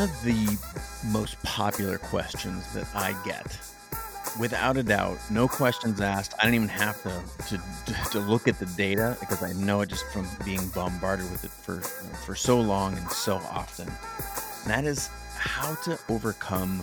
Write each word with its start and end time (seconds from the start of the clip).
One 0.00 0.08
of 0.08 0.22
the 0.22 0.58
most 1.08 1.42
popular 1.42 1.98
questions 1.98 2.72
that 2.72 2.86
I 2.94 3.14
get, 3.22 3.58
without 4.40 4.78
a 4.78 4.82
doubt, 4.82 5.18
no 5.30 5.46
questions 5.46 6.00
asked. 6.00 6.32
I 6.40 6.46
don't 6.46 6.54
even 6.54 6.68
have 6.68 7.02
to, 7.02 7.22
to, 7.48 8.10
to 8.12 8.20
look 8.20 8.48
at 8.48 8.58
the 8.58 8.64
data 8.64 9.18
because 9.20 9.42
I 9.42 9.52
know 9.52 9.82
it 9.82 9.90
just 9.90 10.06
from 10.06 10.26
being 10.42 10.66
bombarded 10.68 11.30
with 11.30 11.44
it 11.44 11.50
for, 11.50 11.82
for 12.24 12.34
so 12.34 12.58
long 12.58 12.96
and 12.96 13.10
so 13.10 13.34
often. 13.52 13.88
And 13.88 14.70
that 14.70 14.84
is 14.86 15.08
how 15.36 15.74
to 15.82 15.98
overcome 16.08 16.78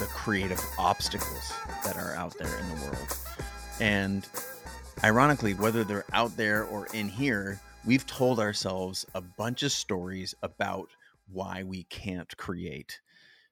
the 0.00 0.08
creative 0.12 0.60
obstacles 0.80 1.52
that 1.84 1.96
are 1.96 2.16
out 2.16 2.36
there 2.38 2.58
in 2.58 2.68
the 2.70 2.86
world. 2.86 3.18
And 3.78 4.28
ironically, 5.04 5.54
whether 5.54 5.84
they're 5.84 6.06
out 6.12 6.36
there 6.36 6.64
or 6.64 6.86
in 6.86 7.08
here, 7.08 7.60
we've 7.84 8.04
told 8.04 8.40
ourselves 8.40 9.06
a 9.14 9.20
bunch 9.20 9.62
of 9.62 9.70
stories 9.70 10.34
about 10.42 10.88
why 11.26 11.62
we 11.62 11.84
can't 11.84 12.36
create. 12.36 13.00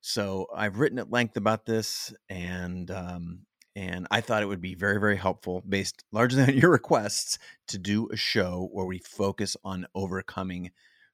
So 0.00 0.46
I've 0.54 0.78
written 0.78 0.98
at 0.98 1.10
length 1.10 1.36
about 1.36 1.66
this, 1.66 2.12
and 2.28 2.90
um, 2.90 3.40
and 3.76 4.06
I 4.10 4.20
thought 4.20 4.42
it 4.42 4.46
would 4.46 4.60
be 4.60 4.74
very 4.74 4.98
very 4.98 5.16
helpful, 5.16 5.62
based 5.68 6.04
largely 6.12 6.42
on 6.42 6.54
your 6.56 6.70
requests, 6.70 7.38
to 7.68 7.78
do 7.78 8.08
a 8.10 8.16
show 8.16 8.68
where 8.72 8.86
we 8.86 8.98
focus 8.98 9.56
on 9.64 9.86
overcoming 9.94 10.70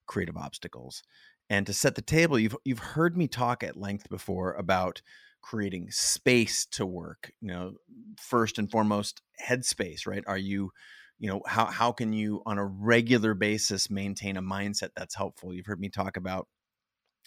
creative 0.07 0.37
obstacles. 0.37 1.03
And 1.49 1.67
to 1.67 1.73
set 1.73 1.95
the 1.95 2.03
table, 2.03 2.39
you've 2.39 2.57
you've 2.65 2.79
heard 2.79 3.17
me 3.17 3.29
talk 3.29 3.63
at 3.63 3.77
length 3.77 4.09
before 4.09 4.53
about 4.55 5.03
creating 5.43 5.91
space 5.91 6.67
to 6.73 6.87
work. 6.87 7.33
You 7.41 7.49
know, 7.49 7.73
first 8.21 8.59
and 8.59 8.71
foremost, 8.71 9.21
headspace. 9.45 10.07
Right? 10.07 10.25
Are 10.27 10.39
you 10.39 10.71
you 11.19 11.29
know 11.29 11.43
how 11.47 11.67
how 11.67 11.93
can 11.93 12.13
you 12.13 12.43
on 12.47 12.59
a 12.59 12.65
regular 12.67 13.35
basis 13.35 13.91
maintain 13.91 14.37
a 14.37 14.43
mindset 14.43 14.91
that's 14.97 15.15
helpful? 15.15 15.55
You've 15.55 15.67
heard 15.67 15.81
me 15.81 15.89
talk 15.89 16.17
about 16.17 16.49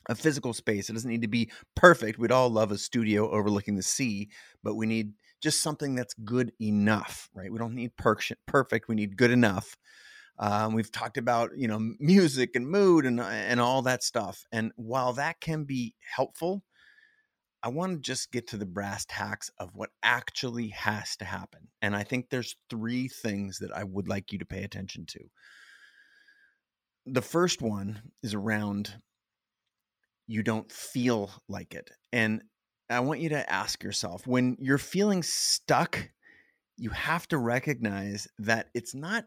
a 0.08 0.16
physical 0.16 0.54
space. 0.54 0.90
It 0.90 0.94
doesn't 0.94 1.10
need 1.10 1.22
to 1.22 1.28
be 1.28 1.52
perfect. 1.76 2.18
We'd 2.18 2.32
all 2.32 2.50
love 2.50 2.72
a 2.72 2.78
studio 2.78 3.30
overlooking 3.30 3.76
the 3.76 3.84
sea 3.84 4.30
but 4.64 4.76
we 4.76 4.86
need 4.86 5.14
just 5.42 5.62
something 5.62 5.96
that's 5.96 6.14
good 6.14 6.52
enough 6.62 7.30
right? 7.34 7.52
We 7.52 7.60
don't 7.60 7.76
need 7.76 7.96
per- 7.98 8.18
perfect. 8.48 8.88
We 8.88 8.96
need 8.96 9.18
good 9.18 9.32
enough. 9.32 9.78
Um, 10.38 10.74
we've 10.74 10.92
talked 10.92 11.18
about 11.18 11.52
you 11.58 11.68
know 11.68 11.80
music 12.00 12.52
and 12.56 12.68
mood 12.68 13.06
and 13.06 13.20
and 13.20 13.60
all 13.60 13.82
that 13.84 14.04
stuff. 14.04 14.44
And 14.52 14.72
while 14.76 15.14
that 15.14 15.42
can 15.42 15.66
be 15.66 15.96
helpful 16.16 16.64
I 17.62 17.70
want 17.70 17.94
to 17.94 18.00
just 18.00 18.32
get 18.32 18.48
to 18.50 18.58
the 18.58 18.66
brass 18.66 19.06
tacks 19.06 19.52
of 19.60 19.76
what 19.76 19.90
actually 20.02 20.70
has 20.70 21.18
to 21.18 21.26
happen. 21.26 21.68
And 21.82 21.96
I 21.96 22.04
think 22.04 22.30
there's 22.30 22.56
three 22.70 23.08
things 23.08 23.60
that 23.60 23.76
I 23.76 23.84
would 23.84 24.08
like 24.08 24.32
you 24.32 24.40
to 24.40 24.46
pay 24.46 24.64
attention 24.64 25.06
to. 25.08 25.20
The 27.06 27.22
first 27.22 27.62
one 27.62 28.02
is 28.24 28.34
around 28.34 28.96
you 30.28 30.44
don't 30.44 30.72
feel 30.72 31.32
like 31.50 31.74
it. 31.74 31.90
And 32.14 32.44
I 32.90 33.02
want 33.02 33.20
you 33.20 33.30
to 33.30 33.52
ask 33.52 33.84
yourself 33.84 34.26
when 34.26 34.58
you're 34.60 34.78
feeling 34.78 35.24
stuck, 35.24 36.10
you 36.78 36.92
have 36.92 37.28
to 37.30 37.38
recognize 37.38 38.28
that 38.38 38.70
it's 38.74 38.96
not 38.96 39.26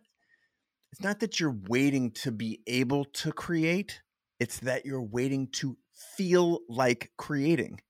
it's 0.93 1.03
not 1.03 1.21
that 1.21 1.41
you're 1.41 1.57
waiting 1.69 2.11
to 2.11 2.31
be 2.31 2.61
able 2.67 3.07
to 3.07 3.33
create, 3.33 4.03
it's 4.39 4.61
that 4.61 4.85
you're 4.85 5.03
waiting 5.03 5.49
to 5.53 5.77
feel 6.17 6.61
like 6.69 7.13
creating. 7.17 7.81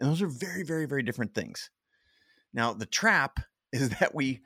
And 0.00 0.10
those 0.10 0.22
are 0.22 0.28
very, 0.28 0.62
very, 0.62 0.86
very 0.86 1.02
different 1.02 1.34
things. 1.34 1.70
Now, 2.52 2.72
the 2.72 2.86
trap 2.86 3.38
is 3.72 3.90
that 4.00 4.14
we 4.14 4.40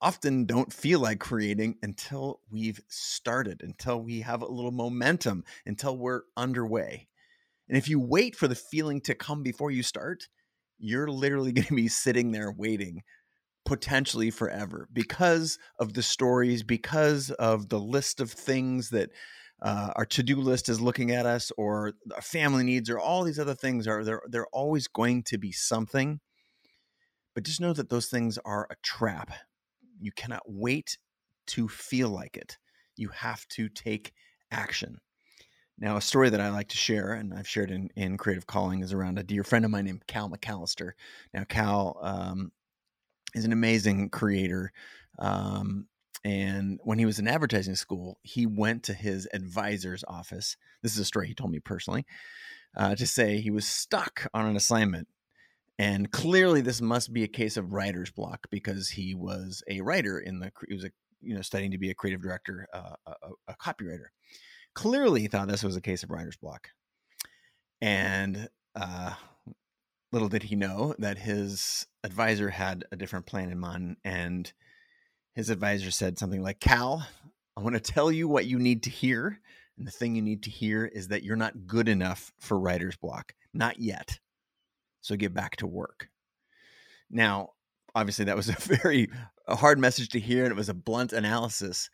often 0.00 0.46
don't 0.46 0.72
feel 0.72 1.00
like 1.00 1.20
creating 1.20 1.76
until 1.82 2.40
we've 2.50 2.80
started, 2.88 3.60
until 3.62 4.00
we 4.00 4.22
have 4.22 4.40
a 4.40 4.46
little 4.46 4.70
momentum, 4.70 5.44
until 5.66 5.98
we're 5.98 6.22
underway. 6.36 7.06
And 7.68 7.76
if 7.76 7.88
you 7.88 8.00
wait 8.00 8.34
for 8.34 8.48
the 8.48 8.54
feeling 8.54 9.00
to 9.02 9.14
come 9.14 9.42
before 9.42 9.70
you 9.70 9.82
start, 9.82 10.28
you're 10.78 11.08
literally 11.08 11.52
going 11.52 11.66
to 11.66 11.74
be 11.74 11.88
sitting 11.88 12.32
there 12.32 12.50
waiting 12.50 13.02
potentially 13.66 14.30
forever 14.30 14.88
because 14.92 15.58
of 15.78 15.92
the 15.92 16.02
stories, 16.02 16.62
because 16.62 17.30
of 17.32 17.68
the 17.68 17.78
list 17.78 18.20
of 18.20 18.30
things 18.30 18.90
that 18.90 19.10
uh, 19.62 19.92
our 19.96 20.06
to-do 20.06 20.36
list 20.36 20.68
is 20.68 20.80
looking 20.80 21.10
at 21.10 21.26
us 21.26 21.52
or 21.56 21.92
our 22.14 22.22
family 22.22 22.64
needs 22.64 22.88
or 22.88 22.98
all 22.98 23.24
these 23.24 23.38
other 23.38 23.54
things 23.54 23.86
are 23.86 24.04
they're, 24.04 24.22
they're 24.28 24.46
always 24.46 24.88
going 24.88 25.22
to 25.24 25.38
be 25.38 25.52
something. 25.52 26.20
But 27.34 27.44
just 27.44 27.60
know 27.60 27.72
that 27.72 27.90
those 27.90 28.06
things 28.06 28.38
are 28.44 28.66
a 28.70 28.76
trap. 28.82 29.30
You 30.00 30.12
cannot 30.12 30.42
wait 30.46 30.98
to 31.48 31.68
feel 31.68 32.08
like 32.08 32.36
it. 32.36 32.58
You 32.96 33.08
have 33.08 33.46
to 33.48 33.68
take 33.68 34.12
action. 34.50 34.98
Now 35.78 35.96
a 35.96 36.02
story 36.02 36.28
that 36.30 36.40
i 36.40 36.50
like 36.50 36.68
to 36.68 36.76
share 36.76 37.14
and 37.14 37.32
i've 37.32 37.48
shared 37.48 37.70
in, 37.70 37.88
in 37.96 38.18
creative 38.18 38.46
calling 38.46 38.80
is 38.80 38.92
around 38.92 39.18
a 39.18 39.22
dear 39.22 39.42
friend 39.42 39.64
of 39.64 39.70
mine 39.70 39.86
named 39.86 40.06
cal 40.06 40.28
mcallister. 40.28 40.92
Now 41.32 41.44
cal 41.44 41.98
um, 42.02 42.52
is 43.34 43.44
an 43.44 43.52
amazing 43.52 44.10
creator 44.10 44.72
um, 45.18 45.86
and 46.24 46.78
when 46.82 46.98
he 46.98 47.06
was 47.06 47.18
in 47.18 47.28
advertising 47.28 47.76
school, 47.76 48.18
he 48.22 48.46
went 48.46 48.82
to 48.84 48.94
his 48.94 49.26
advisor's 49.32 50.04
office. 50.06 50.56
This 50.82 50.92
is 50.92 50.98
a 50.98 51.04
story 51.04 51.28
he 51.28 51.34
told 51.34 51.50
me 51.50 51.60
personally 51.60 52.04
uh, 52.76 52.94
to 52.94 53.06
say 53.06 53.40
he 53.40 53.50
was 53.50 53.66
stuck 53.66 54.26
on 54.34 54.46
an 54.46 54.56
assignment. 54.56 55.08
And 55.78 56.10
clearly, 56.12 56.60
this 56.60 56.82
must 56.82 57.12
be 57.12 57.24
a 57.24 57.28
case 57.28 57.56
of 57.56 57.72
writer's 57.72 58.10
block 58.10 58.46
because 58.50 58.90
he 58.90 59.14
was 59.14 59.62
a 59.66 59.80
writer 59.80 60.18
in 60.18 60.40
the, 60.40 60.52
he 60.68 60.74
was 60.74 60.84
a, 60.84 60.90
you 61.22 61.34
know, 61.34 61.40
studying 61.40 61.70
to 61.70 61.78
be 61.78 61.90
a 61.90 61.94
creative 61.94 62.22
director, 62.22 62.66
uh, 62.74 62.96
a, 63.06 63.12
a 63.48 63.54
copywriter. 63.54 64.08
Clearly, 64.74 65.22
he 65.22 65.26
thought 65.26 65.48
this 65.48 65.64
was 65.64 65.76
a 65.76 65.80
case 65.80 66.02
of 66.02 66.10
writer's 66.10 66.36
block. 66.36 66.68
And 67.80 68.50
uh, 68.76 69.14
little 70.12 70.28
did 70.28 70.44
he 70.44 70.54
know 70.54 70.94
that 70.98 71.16
his 71.16 71.86
advisor 72.04 72.50
had 72.50 72.84
a 72.92 72.96
different 72.96 73.24
plan 73.24 73.50
in 73.50 73.58
mind 73.58 73.96
and 74.04 74.52
his 75.34 75.50
advisor 75.50 75.90
said 75.90 76.18
something 76.18 76.42
like, 76.42 76.60
Cal, 76.60 77.06
I 77.56 77.60
want 77.60 77.74
to 77.74 77.80
tell 77.80 78.10
you 78.10 78.28
what 78.28 78.46
you 78.46 78.58
need 78.58 78.82
to 78.84 78.90
hear. 78.90 79.40
And 79.78 79.86
the 79.86 79.92
thing 79.92 80.14
you 80.14 80.22
need 80.22 80.42
to 80.44 80.50
hear 80.50 80.84
is 80.84 81.08
that 81.08 81.22
you're 81.22 81.36
not 81.36 81.66
good 81.66 81.88
enough 81.88 82.32
for 82.38 82.58
writer's 82.58 82.96
block. 82.96 83.34
Not 83.54 83.80
yet. 83.80 84.18
So 85.00 85.16
get 85.16 85.32
back 85.32 85.56
to 85.56 85.66
work. 85.66 86.08
Now, 87.10 87.50
obviously, 87.94 88.26
that 88.26 88.36
was 88.36 88.48
a 88.48 88.52
very 88.82 89.08
a 89.46 89.56
hard 89.56 89.78
message 89.78 90.10
to 90.10 90.20
hear, 90.20 90.44
and 90.44 90.52
it 90.52 90.56
was 90.56 90.68
a 90.68 90.74
blunt 90.74 91.12
analysis. 91.12 91.90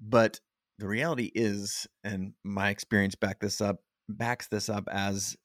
But 0.00 0.40
the 0.78 0.88
reality 0.88 1.30
is, 1.34 1.86
and 2.02 2.32
my 2.42 2.70
experience 2.70 3.14
back 3.14 3.40
this 3.40 3.60
up, 3.60 3.80
backs 4.08 4.48
this 4.48 4.68
up 4.68 4.88
as 4.90 5.36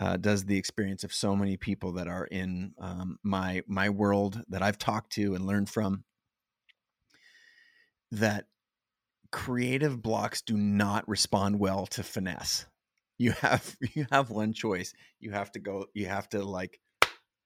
uh, 0.00 0.16
does 0.16 0.44
the 0.44 0.58
experience 0.58 1.04
of 1.04 1.12
so 1.12 1.36
many 1.36 1.56
people 1.56 1.92
that 1.92 2.08
are 2.08 2.26
in 2.26 2.74
um, 2.78 3.18
my 3.22 3.62
my 3.66 3.90
world 3.90 4.42
that 4.48 4.62
I've 4.62 4.78
talked 4.78 5.12
to 5.12 5.34
and 5.34 5.46
learned 5.46 5.70
from 5.70 6.04
that 8.18 8.46
creative 9.30 10.00
blocks 10.00 10.42
do 10.42 10.56
not 10.56 11.08
respond 11.08 11.58
well 11.58 11.86
to 11.86 12.02
finesse. 12.02 12.66
You 13.18 13.32
have 13.32 13.76
you 13.94 14.06
have 14.10 14.30
one 14.30 14.52
choice. 14.52 14.92
You 15.20 15.32
have 15.32 15.52
to 15.52 15.58
go. 15.58 15.86
You 15.94 16.06
have 16.06 16.28
to 16.30 16.44
like 16.44 16.80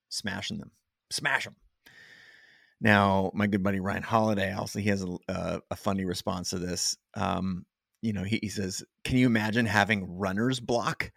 smashing 0.08 0.58
them, 0.58 0.70
smash 1.10 1.44
them. 1.44 1.56
Now, 2.80 3.32
my 3.34 3.48
good 3.48 3.62
buddy 3.62 3.80
Ryan 3.80 4.02
Holiday 4.02 4.52
also 4.52 4.78
he 4.78 4.88
has 4.88 5.02
a, 5.02 5.16
a, 5.28 5.60
a 5.70 5.76
funny 5.76 6.04
response 6.04 6.50
to 6.50 6.58
this. 6.58 6.96
Um, 7.14 7.66
you 8.02 8.12
know, 8.12 8.22
he, 8.22 8.38
he 8.42 8.48
says, 8.48 8.84
"Can 9.04 9.16
you 9.16 9.26
imagine 9.26 9.66
having 9.66 10.18
runner's 10.18 10.60
block?" 10.60 11.10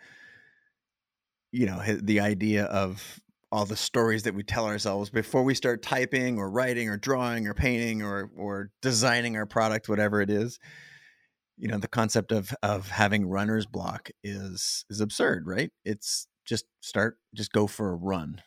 You 1.52 1.66
know, 1.66 1.84
the 2.02 2.22
idea 2.22 2.64
of 2.64 3.20
all 3.52 3.66
the 3.66 3.76
stories 3.76 4.24
that 4.24 4.34
we 4.34 4.44
tell 4.44 4.66
ourselves 4.66 5.10
before 5.10 5.44
we 5.44 5.54
start 5.54 5.82
typing 5.82 6.38
or 6.38 6.50
writing 6.50 6.90
or 6.90 6.98
drawing 6.98 7.48
or 7.48 7.54
painting 7.54 8.02
or 8.02 8.32
or 8.38 8.72
designing 8.82 9.36
our 9.36 9.46
product 9.46 9.90
whatever 9.90 10.22
it 10.22 10.30
is 10.30 10.60
you 11.62 11.68
know 11.68 11.78
the 11.78 11.88
concept 11.88 12.32
of 12.32 12.54
of 12.64 12.90
having 12.90 13.28
runner's 13.28 13.68
block 13.68 14.10
is 14.24 14.84
is 14.90 15.00
absurd 15.00 15.44
right? 15.46 15.72
It's 15.86 16.28
just 16.46 16.66
start 16.82 17.18
just 17.36 17.52
go 17.52 17.68
for 17.68 17.92
a 17.92 17.96
run. 17.96 18.42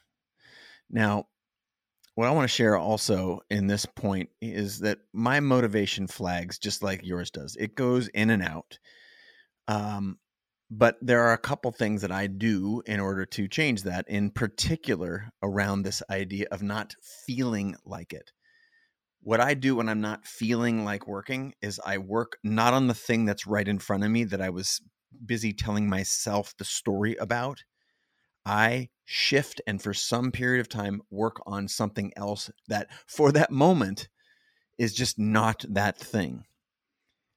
Now 0.90 1.26
what 2.17 2.28
i 2.28 2.31
want 2.31 2.44
to 2.44 2.55
share 2.55 2.76
also 2.76 3.40
in 3.50 3.67
this 3.67 3.87
point 3.87 4.28
is 4.40 4.78
that 4.81 4.99
my 5.12 5.40
motivation 5.40 6.06
flags 6.06 6.58
just 6.58 6.82
like 6.82 7.05
yours 7.05 7.31
does. 7.31 7.56
It 7.56 7.76
goes 7.76 8.08
in 8.08 8.31
and 8.31 8.43
out. 8.43 8.78
Um 9.69 10.19
but 10.70 10.96
there 11.00 11.22
are 11.22 11.32
a 11.32 11.38
couple 11.38 11.70
things 11.72 12.02
that 12.02 12.12
I 12.12 12.26
do 12.26 12.82
in 12.87 13.00
order 13.00 13.26
to 13.26 13.49
change 13.49 13.82
that, 13.82 14.08
in 14.08 14.31
particular 14.31 15.31
around 15.43 15.82
this 15.82 16.02
idea 16.11 16.46
of 16.50 16.62
not 16.62 16.94
feeling 17.26 17.76
like 17.84 18.12
it. 18.12 18.32
What 19.20 19.40
I 19.40 19.55
do 19.55 19.76
when 19.76 19.88
I'm 19.88 20.00
not 20.00 20.26
feeling 20.26 20.84
like 20.84 21.06
working 21.06 21.55
is 21.62 21.81
I 21.84 21.99
work 21.99 22.37
not 22.43 22.75
on 22.75 22.88
the 22.88 22.94
thing 22.94 23.25
that's 23.25 23.46
right 23.46 23.66
in 23.66 23.78
front 23.78 24.05
of 24.05 24.11
me 24.11 24.25
that 24.25 24.40
I 24.40 24.50
was 24.50 24.81
busy 25.25 25.52
telling 25.52 25.88
myself 25.88 26.55
the 26.58 26.64
story 26.64 27.16
about. 27.16 27.64
I 28.44 28.90
shift 29.05 29.61
and 29.66 29.81
for 29.81 29.94
some 29.94 30.31
period 30.31 30.61
of 30.61 30.69
time 30.69 31.00
work 31.11 31.40
on 31.46 31.69
something 31.69 32.12
else 32.16 32.50
that 32.69 32.88
for 33.06 33.32
that 33.32 33.50
moment 33.50 34.08
is 34.78 34.93
just 34.93 35.19
not 35.19 35.64
that 35.69 35.96
thing. 35.99 36.44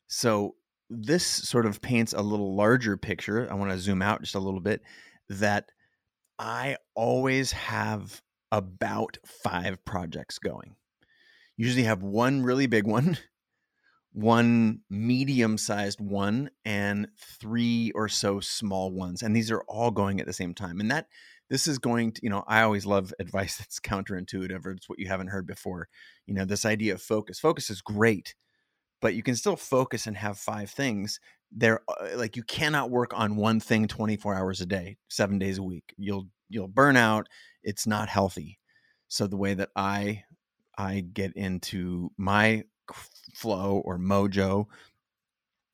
So 0.07 0.55
this 0.89 1.25
sort 1.25 1.65
of 1.65 1.81
paints 1.81 2.13
a 2.13 2.21
little 2.21 2.55
larger 2.55 2.97
picture. 2.97 3.47
I 3.49 3.55
want 3.55 3.71
to 3.71 3.79
zoom 3.79 4.01
out 4.01 4.21
just 4.21 4.35
a 4.35 4.39
little 4.39 4.59
bit 4.59 4.81
that 5.29 5.69
I 6.39 6.77
always 6.95 7.51
have 7.51 8.21
about 8.51 9.17
five 9.43 9.83
projects 9.85 10.39
going. 10.39 10.75
Usually 11.57 11.83
have 11.83 12.03
one 12.03 12.43
really 12.43 12.67
big 12.67 12.85
one, 12.85 13.17
one 14.13 14.81
medium 14.89 15.57
sized 15.57 15.99
one, 15.99 16.51
and 16.63 17.07
three 17.17 17.91
or 17.95 18.07
so 18.07 18.39
small 18.39 18.91
ones. 18.91 19.23
And 19.23 19.35
these 19.35 19.51
are 19.51 19.63
all 19.67 19.91
going 19.91 20.19
at 20.19 20.27
the 20.27 20.33
same 20.33 20.53
time. 20.53 20.79
And 20.79 20.91
that 20.91 21.07
this 21.49 21.67
is 21.67 21.79
going 21.79 22.11
to, 22.13 22.21
you 22.23 22.29
know, 22.29 22.43
I 22.47 22.61
always 22.61 22.85
love 22.85 23.13
advice 23.19 23.57
that's 23.57 23.79
counterintuitive 23.79 24.65
or 24.65 24.71
it's 24.71 24.89
what 24.89 24.99
you 24.99 25.07
haven't 25.07 25.27
heard 25.27 25.47
before. 25.47 25.87
You 26.25 26.33
know, 26.33 26.45
this 26.45 26.65
idea 26.65 26.93
of 26.93 27.01
focus. 27.01 27.39
Focus 27.39 27.69
is 27.69 27.81
great, 27.81 28.35
but 29.01 29.13
you 29.15 29.23
can 29.23 29.35
still 29.35 29.55
focus 29.55 30.07
and 30.07 30.17
have 30.17 30.37
five 30.37 30.69
things. 30.69 31.19
There, 31.51 31.81
uh, 31.87 32.17
like 32.17 32.35
you 32.35 32.43
cannot 32.43 32.89
work 32.89 33.13
on 33.13 33.35
one 33.35 33.59
thing 33.59 33.87
24 33.87 34.35
hours 34.35 34.61
a 34.61 34.65
day, 34.65 34.97
seven 35.09 35.39
days 35.39 35.57
a 35.57 35.63
week. 35.63 35.93
You'll 35.97 36.27
you'll 36.49 36.67
burn 36.67 36.97
out. 36.97 37.27
It's 37.63 37.87
not 37.87 38.09
healthy. 38.09 38.59
So 39.07 39.27
the 39.27 39.37
way 39.37 39.53
that 39.53 39.69
I 39.75 40.23
I 40.77 41.01
get 41.01 41.33
into 41.35 42.11
my 42.17 42.63
flow 43.33 43.81
or 43.85 43.97
mojo 43.97 44.67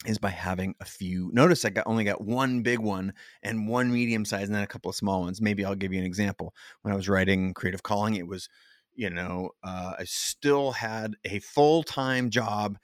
is 0.06 0.18
by 0.18 0.30
having 0.30 0.76
a 0.80 0.86
few. 0.86 1.30
Notice 1.34 1.66
I 1.66 1.70
got 1.70 1.88
only 1.88 2.04
got 2.04 2.22
one 2.22 2.62
big 2.62 2.80
one 2.80 3.14
and 3.42 3.68
one 3.68 3.92
medium 3.92 4.26
size, 4.26 4.48
and 4.48 4.56
then 4.56 4.64
a 4.64 4.68
couple 4.68 4.90
of 4.90 4.96
small 4.96 5.22
ones. 5.22 5.42
Maybe 5.42 5.64
I'll 5.64 5.76
give 5.76 5.94
you 5.94 6.00
an 6.00 6.06
example. 6.06 6.54
When 6.82 6.94
I 6.94 6.98
was 6.98 7.10
writing 7.10 7.54
Creative 7.54 7.84
Calling, 7.84 8.16
it 8.16 8.28
was, 8.28 8.50
you 8.96 9.10
know, 9.10 9.52
uh, 9.64 9.94
I 10.00 10.04
still 10.06 10.72
had 10.72 11.16
a 11.26 11.40
full 11.40 11.84
time 11.84 12.30
job 12.30 12.78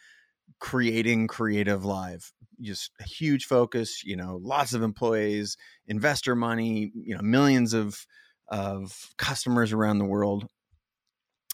creating 0.59 1.27
Creative 1.27 1.83
Live. 1.83 2.31
Just 2.61 2.91
a 2.99 3.03
huge 3.03 3.45
focus. 3.45 4.03
You 4.03 4.15
know, 4.15 4.39
lots 4.41 4.73
of 4.73 4.83
employees, 4.83 5.57
investor 5.87 6.35
money. 6.35 6.91
You 6.93 7.15
know, 7.15 7.21
millions 7.21 7.73
of 7.73 8.05
of 8.49 9.11
customers 9.17 9.73
around 9.73 9.99
the 9.99 10.05
world 10.05 10.47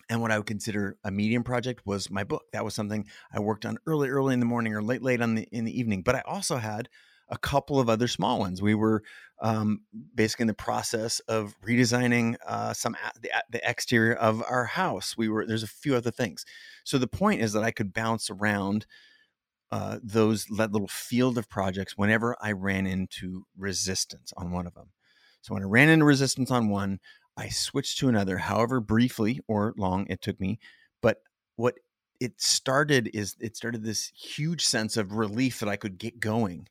and 0.10 0.22
what 0.22 0.32
I 0.32 0.38
would 0.38 0.48
consider 0.48 0.98
a 1.04 1.12
medium 1.12 1.44
project 1.44 1.82
was 1.86 2.10
my 2.10 2.24
book. 2.24 2.44
That 2.54 2.64
was 2.64 2.76
something 2.76 3.08
I 3.32 3.40
worked 3.40 3.66
on 3.66 3.78
early, 3.88 4.10
early 4.10 4.34
in 4.34 4.40
the 4.40 4.46
morning 4.46 4.74
or 4.74 4.82
late, 4.82 5.02
late 5.02 5.22
on 5.22 5.36
the 5.36 5.48
in 5.52 5.66
the 5.66 5.78
evening. 5.78 6.04
But 6.04 6.16
I 6.16 6.22
also 6.26 6.58
had 6.58 6.90
a 7.30 7.38
couple 7.38 7.80
of 7.80 7.90
other 7.90 8.08
small 8.08 8.40
ones. 8.40 8.62
We 8.62 8.76
were 8.76 9.04
um, 9.42 9.82
basically 10.14 10.44
in 10.44 10.48
the 10.48 10.54
process 10.54 11.20
of 11.22 11.56
redesigning 11.62 12.36
uh, 12.46 12.74
some 12.74 12.96
the, 13.20 13.32
the 13.50 13.70
exterior 13.70 14.14
of 14.14 14.44
our 14.50 14.66
house. 14.66 15.18
We 15.18 15.30
were 15.30 15.46
there's 15.46 15.64
a 15.64 15.68
few 15.68 15.96
other 15.96 16.12
things. 16.12 16.46
So 16.84 16.98
the 16.98 17.08
point 17.08 17.42
is 17.42 17.54
that 17.54 17.64
I 17.64 17.72
could 17.72 17.94
bounce 17.94 18.30
around 18.30 18.86
uh, 19.72 20.00
those 20.02 20.46
that 20.46 20.72
little 20.72 20.88
field 20.88 21.38
of 21.38 21.50
projects 21.50 21.98
whenever 21.98 22.36
I 22.40 22.52
ran 22.52 22.86
into 22.88 23.46
resistance 23.58 24.32
on 24.38 24.52
one 24.52 24.68
of 24.68 24.74
them. 24.74 24.92
So 25.42 25.54
when 25.54 25.64
I 25.64 25.68
ran 25.68 25.90
into 25.90 26.06
resistance 26.06 26.50
on 26.52 26.70
one, 26.70 27.00
I 27.38 27.50
switched 27.50 28.00
to 28.00 28.10
another, 28.10 28.38
however 28.38 28.80
briefly 28.80 29.42
or 29.48 29.74
long 29.78 30.08
it 30.10 30.22
took 30.22 30.40
me. 30.40 30.60
But 31.02 31.18
what 31.56 31.76
it 32.20 32.40
started 32.42 33.10
is 33.14 33.36
it 33.40 33.58
started 33.58 33.84
this 33.84 34.12
huge 34.16 34.64
sense 34.64 34.98
of 34.98 35.14
relief 35.14 35.60
that 35.60 35.70
I 35.70 35.76
could 35.76 35.98
get 35.98 36.20
going. 36.20 36.68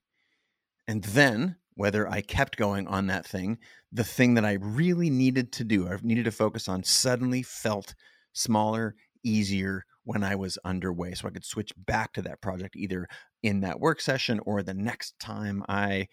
And 0.87 1.03
then, 1.05 1.57
whether 1.75 2.09
I 2.09 2.21
kept 2.21 2.57
going 2.57 2.87
on 2.87 3.07
that 3.09 3.27
thing, 3.27 3.59
the 3.93 4.05
thing 4.05 4.35
that 4.35 4.45
I 4.45 4.53
really 4.55 5.11
needed 5.11 5.53
to 5.53 5.65
do, 5.65 5.89
I 5.89 5.97
needed 6.03 6.25
to 6.27 6.31
focus 6.31 6.69
on, 6.69 6.85
suddenly 6.85 7.43
felt 7.43 7.95
smaller, 8.33 8.95
easier 9.25 9.85
when 10.05 10.23
I 10.23 10.37
was 10.37 10.59
underway. 10.65 11.15
So 11.15 11.27
I 11.27 11.31
could 11.31 11.45
switch 11.45 11.73
back 11.77 12.13
to 12.13 12.23
that 12.23 12.43
project 12.43 12.77
either 12.77 13.09
in 13.43 13.61
that 13.61 13.81
work 13.81 14.01
session 14.01 14.41
or 14.45 14.63
the 14.63 14.75
next 14.75 15.19
time 15.19 15.65
I, 15.69 16.09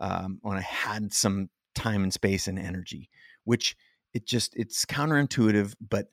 um, 0.00 0.38
when 0.42 0.56
I 0.56 0.62
had 0.62 1.12
some 1.12 1.48
time 1.74 2.02
and 2.02 2.12
space 2.12 2.48
and 2.48 2.58
energy, 2.58 3.08
which 3.44 3.76
it 4.14 4.26
just 4.26 4.54
it's 4.56 4.84
counterintuitive 4.84 5.74
but 5.88 6.08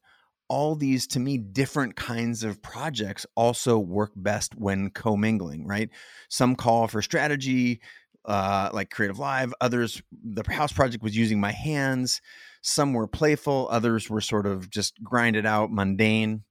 all 0.48 0.76
these 0.76 1.08
to 1.08 1.20
me 1.20 1.38
different 1.38 1.96
kinds 1.96 2.44
of 2.44 2.62
projects 2.62 3.26
also 3.36 3.78
work 3.78 4.12
best 4.16 4.56
when 4.56 4.90
commingling 4.90 5.66
right? 5.68 5.90
Some 6.30 6.56
call 6.56 6.88
for 6.88 7.02
strategy 7.02 7.82
uh, 8.26 8.70
like 8.74 8.90
creative 8.90 9.20
live 9.20 9.54
others 9.62 10.02
the 10.12 10.44
house 10.52 10.74
project 10.74 11.04
was 11.04 11.16
using 11.16 11.40
my 11.40 11.52
hands 11.52 12.22
some 12.62 12.94
were 12.94 13.08
playful 13.08 13.68
others 13.70 14.10
were 14.10 14.22
sort 14.22 14.48
of 14.48 14.70
just 14.70 15.02
grinded 15.04 15.46
out 15.46 15.72
mundane. 15.72 16.44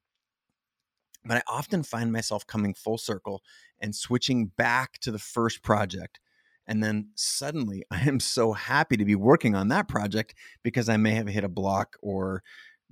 But 1.25 1.39
i 1.39 1.43
often 1.49 1.83
find 1.83 2.13
myself 2.13 2.47
coming 2.47 2.75
full 2.75 2.99
circle 2.99 3.43
and 3.81 3.95
switching 3.95 4.47
back 4.57 4.99
to 5.01 5.11
the 5.11 5.19
first 5.19 5.63
project 5.63 6.21
and 6.67 6.83
then 6.83 7.09
suddenly 7.15 7.85
I 7.91 8.01
am 8.09 8.21
so 8.21 8.53
happy 8.53 8.97
to 8.97 9.05
be 9.05 9.15
working 9.15 9.55
on 9.55 9.69
that 9.69 9.89
project 9.89 10.35
because 10.63 10.89
I 10.89 10.97
may 10.97 11.13
have 11.13 11.29
hit 11.29 11.45
a 11.45 11.49
block 11.49 11.97
or 12.03 12.43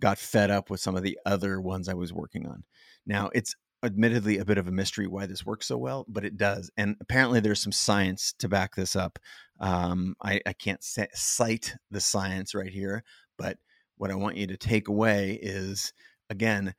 got 0.03 0.19
fed 0.19 0.51
up 0.51 0.69
with 0.69 0.81
some 0.81 0.97
of 0.97 1.05
the 1.05 1.17
other 1.25 1.61
ones 1.61 1.89
I 1.89 1.95
was 1.95 2.13
working 2.13 2.47
on. 2.47 2.65
Now, 3.07 3.31
it's 3.33 3.55
admittedly 3.85 4.39
a 4.39 4.45
bit 4.45 4.59
of 4.59 4.67
a 4.67 4.73
mystery 4.73 5.07
why 5.07 5.27
this 5.27 5.47
works 5.47 5.67
so 5.67 5.79
well, 5.79 6.05
but 6.09 6.25
it 6.25 6.37
does. 6.37 6.71
And 6.77 6.97
apparently, 7.01 7.39
there's 7.41 7.63
some 7.63 7.73
science 7.73 8.35
to 8.41 8.49
back 8.49 8.75
this 8.75 8.97
up. 8.97 9.21
Um, 9.61 10.17
I, 10.23 10.41
I, 10.45 10.55
can't 10.55 10.83
cite 10.83 11.77
the 11.93 12.01
science 12.01 12.53
right 12.53 12.73
here, 12.73 13.05
but 13.39 13.59
what 13.97 14.11
I 14.11 14.17
want 14.17 14.37
you 14.37 14.49
to 14.49 14.57
take 14.57 14.89
away 14.89 15.39
is 15.41 15.93
again, 16.31 16.75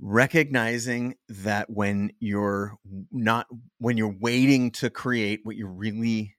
recognizing 0.00 1.16
that 1.28 1.68
when 1.68 2.12
you're 2.20 2.76
not 3.10 3.46
when 3.78 3.96
you're 3.96 4.16
waiting 4.20 4.70
to 4.70 4.90
create 4.90 5.40
what 5.42 5.56
you're 5.56 5.68
really 5.68 6.36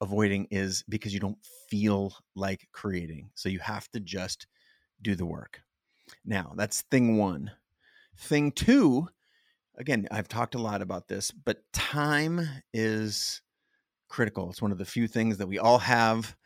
avoiding 0.00 0.46
is 0.50 0.84
because 0.88 1.14
you 1.14 1.20
don't 1.20 1.38
feel 1.70 2.14
like 2.34 2.68
creating 2.72 3.30
so 3.34 3.48
you 3.48 3.58
have 3.58 3.88
to 3.90 4.00
just 4.00 4.46
do 5.02 5.14
the 5.14 5.26
work 5.26 5.62
now 6.24 6.52
that's 6.56 6.82
thing 6.82 7.16
1 7.16 7.50
thing 8.16 8.52
2 8.52 9.08
again 9.76 10.06
I've 10.10 10.28
talked 10.28 10.54
a 10.54 10.62
lot 10.62 10.82
about 10.82 11.08
this 11.08 11.30
but 11.30 11.72
time 11.72 12.46
is 12.72 13.42
critical 14.08 14.50
it's 14.50 14.62
one 14.62 14.72
of 14.72 14.78
the 14.78 14.84
few 14.84 15.06
things 15.06 15.38
that 15.38 15.48
we 15.48 15.58
all 15.58 15.78
have 15.78 16.36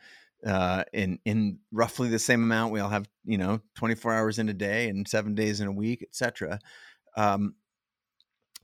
uh, 0.45 0.83
in 0.93 1.19
in 1.25 1.59
roughly 1.71 2.09
the 2.09 2.19
same 2.19 2.43
amount. 2.43 2.73
We 2.73 2.79
all 2.79 2.89
have 2.89 3.07
you 3.25 3.37
know 3.37 3.61
24 3.75 4.13
hours 4.13 4.39
in 4.39 4.49
a 4.49 4.53
day 4.53 4.89
and 4.89 5.07
seven 5.07 5.35
days 5.35 5.59
in 5.59 5.67
a 5.67 5.71
week, 5.71 6.03
etc. 6.03 6.59
Um, 7.15 7.55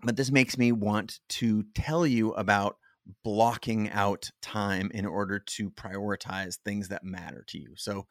but 0.04 0.16
this 0.16 0.32
makes 0.32 0.58
me 0.58 0.72
want 0.72 1.20
to 1.30 1.64
tell 1.74 2.06
you 2.06 2.32
about 2.34 2.78
blocking 3.24 3.90
out 3.92 4.30
time 4.42 4.92
in 4.94 5.06
order 5.06 5.40
to 5.40 5.70
prioritize 5.72 6.58
things 6.58 6.90
that 6.90 7.04
matter 7.04 7.44
to 7.48 7.60
you. 7.60 7.74
So, 7.76 8.08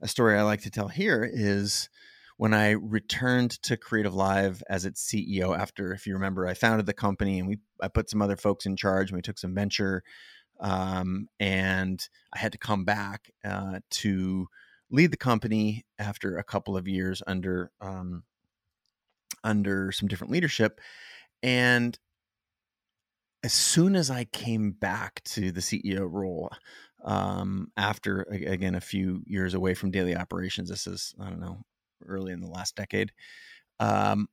a 0.00 0.08
story 0.08 0.38
I 0.38 0.42
like 0.42 0.62
to 0.62 0.70
tell 0.70 0.88
here 0.88 1.28
is 1.30 1.88
when 2.36 2.52
I 2.52 2.72
returned 2.72 3.62
to 3.62 3.76
Creative 3.76 4.14
Live 4.14 4.62
as 4.68 4.84
its 4.84 5.02
CEO 5.02 5.58
after, 5.58 5.92
if 5.92 6.06
you 6.06 6.14
remember, 6.14 6.46
I 6.46 6.54
founded 6.54 6.86
the 6.86 6.92
company 6.92 7.38
and 7.38 7.48
we 7.48 7.58
I 7.80 7.88
put 7.88 8.10
some 8.10 8.22
other 8.22 8.36
folks 8.36 8.66
in 8.66 8.76
charge 8.76 9.10
and 9.10 9.16
we 9.16 9.22
took 9.22 9.38
some 9.38 9.54
venture 9.54 10.02
um, 10.60 11.28
and 11.38 12.06
I 12.34 12.38
had 12.38 12.52
to 12.52 12.58
come 12.58 12.84
back 12.84 13.30
uh, 13.44 13.80
to 13.90 14.48
lead 14.90 15.10
the 15.10 15.16
company 15.16 15.84
after 15.98 16.38
a 16.38 16.44
couple 16.44 16.76
of 16.76 16.88
years 16.88 17.22
under 17.26 17.70
um, 17.80 18.22
under 19.44 19.92
some 19.92 20.08
different 20.08 20.32
leadership. 20.32 20.80
And 21.42 21.98
as 23.42 23.52
soon 23.52 23.94
as 23.94 24.10
I 24.10 24.24
came 24.24 24.72
back 24.72 25.22
to 25.24 25.52
the 25.52 25.60
CEO 25.60 26.08
role, 26.10 26.50
um, 27.06 27.68
after 27.76 28.22
again 28.22 28.74
a 28.74 28.80
few 28.80 29.22
years 29.26 29.54
away 29.54 29.74
from 29.74 29.90
daily 29.90 30.16
operations, 30.16 30.68
this 30.68 30.86
is 30.86 31.14
I 31.20 31.30
don't 31.30 31.40
know 31.40 31.62
early 32.04 32.32
in 32.32 32.40
the 32.40 32.48
last 32.48 32.76
decade, 32.76 33.12
um, 33.80 34.28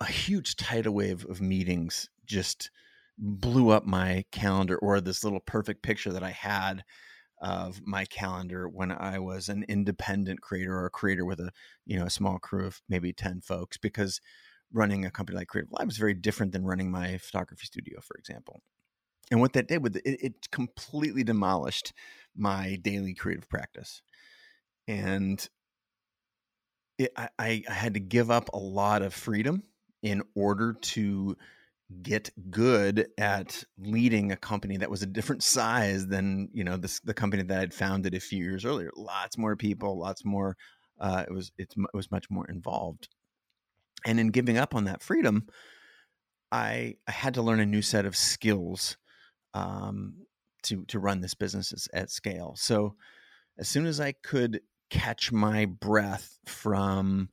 a 0.00 0.06
huge 0.06 0.56
tidal 0.56 0.94
wave 0.94 1.24
of 1.28 1.40
meetings 1.40 2.10
just 2.26 2.70
blew 3.16 3.70
up 3.70 3.84
my 3.84 4.24
calendar 4.32 4.76
or 4.78 5.00
this 5.00 5.24
little 5.24 5.40
perfect 5.40 5.82
picture 5.82 6.12
that 6.12 6.22
I 6.22 6.30
had 6.30 6.84
of 7.40 7.80
my 7.86 8.04
calendar 8.06 8.68
when 8.68 8.92
I 8.92 9.18
was 9.18 9.48
an 9.48 9.64
independent 9.68 10.40
creator 10.40 10.74
or 10.74 10.86
a 10.86 10.90
creator 10.90 11.24
with 11.24 11.40
a 11.40 11.50
you 11.86 11.98
know 11.98 12.06
a 12.06 12.10
small 12.10 12.38
crew 12.38 12.66
of 12.66 12.82
maybe 12.88 13.12
10 13.12 13.40
folks 13.40 13.78
because 13.78 14.20
running 14.72 15.04
a 15.04 15.10
company 15.10 15.36
like 15.38 15.48
Creative 15.48 15.72
Live 15.72 15.88
is 15.88 15.96
very 15.96 16.14
different 16.14 16.52
than 16.52 16.64
running 16.64 16.90
my 16.90 17.18
photography 17.18 17.66
studio 17.66 18.00
for 18.00 18.16
example. 18.16 18.62
And 19.30 19.40
what 19.40 19.52
that 19.52 19.68
did 19.68 19.82
with 19.82 19.96
it, 19.96 20.02
it 20.04 20.50
completely 20.50 21.22
demolished 21.22 21.92
my 22.36 22.76
daily 22.82 23.14
creative 23.14 23.48
practice. 23.48 24.02
And 24.88 25.46
it, 26.98 27.12
I, 27.16 27.28
I 27.68 27.72
had 27.72 27.94
to 27.94 28.00
give 28.00 28.30
up 28.30 28.50
a 28.52 28.58
lot 28.58 29.02
of 29.02 29.14
freedom 29.14 29.62
in 30.02 30.22
order 30.34 30.72
to 30.72 31.36
get 32.02 32.30
good 32.50 33.08
at 33.18 33.64
leading 33.78 34.30
a 34.30 34.36
company 34.36 34.76
that 34.76 34.90
was 34.90 35.02
a 35.02 35.06
different 35.06 35.42
size 35.42 36.06
than 36.06 36.48
you 36.52 36.64
know 36.64 36.76
this, 36.76 37.00
the 37.00 37.14
company 37.14 37.42
that 37.42 37.60
I'd 37.60 37.74
founded 37.74 38.14
a 38.14 38.20
few 38.20 38.42
years 38.42 38.64
earlier. 38.64 38.90
Lots 38.96 39.38
more 39.38 39.56
people, 39.56 39.98
lots 39.98 40.24
more. 40.24 40.56
Uh, 41.00 41.24
it 41.28 41.32
was 41.32 41.52
it 41.56 41.72
was 41.94 42.10
much 42.10 42.30
more 42.30 42.46
involved, 42.48 43.08
and 44.04 44.20
in 44.20 44.28
giving 44.28 44.58
up 44.58 44.74
on 44.74 44.84
that 44.84 45.02
freedom, 45.02 45.46
I, 46.52 46.96
I 47.06 47.12
had 47.12 47.34
to 47.34 47.42
learn 47.42 47.60
a 47.60 47.66
new 47.66 47.82
set 47.82 48.04
of 48.04 48.16
skills 48.16 48.96
um, 49.54 50.14
to 50.64 50.84
to 50.86 50.98
run 50.98 51.20
this 51.20 51.34
business 51.34 51.88
at 51.92 52.10
scale. 52.10 52.54
So 52.56 52.94
as 53.58 53.68
soon 53.68 53.86
as 53.86 54.00
I 54.00 54.12
could 54.12 54.60
catch 54.90 55.32
my 55.32 55.66
breath 55.66 56.38
from 56.46 57.28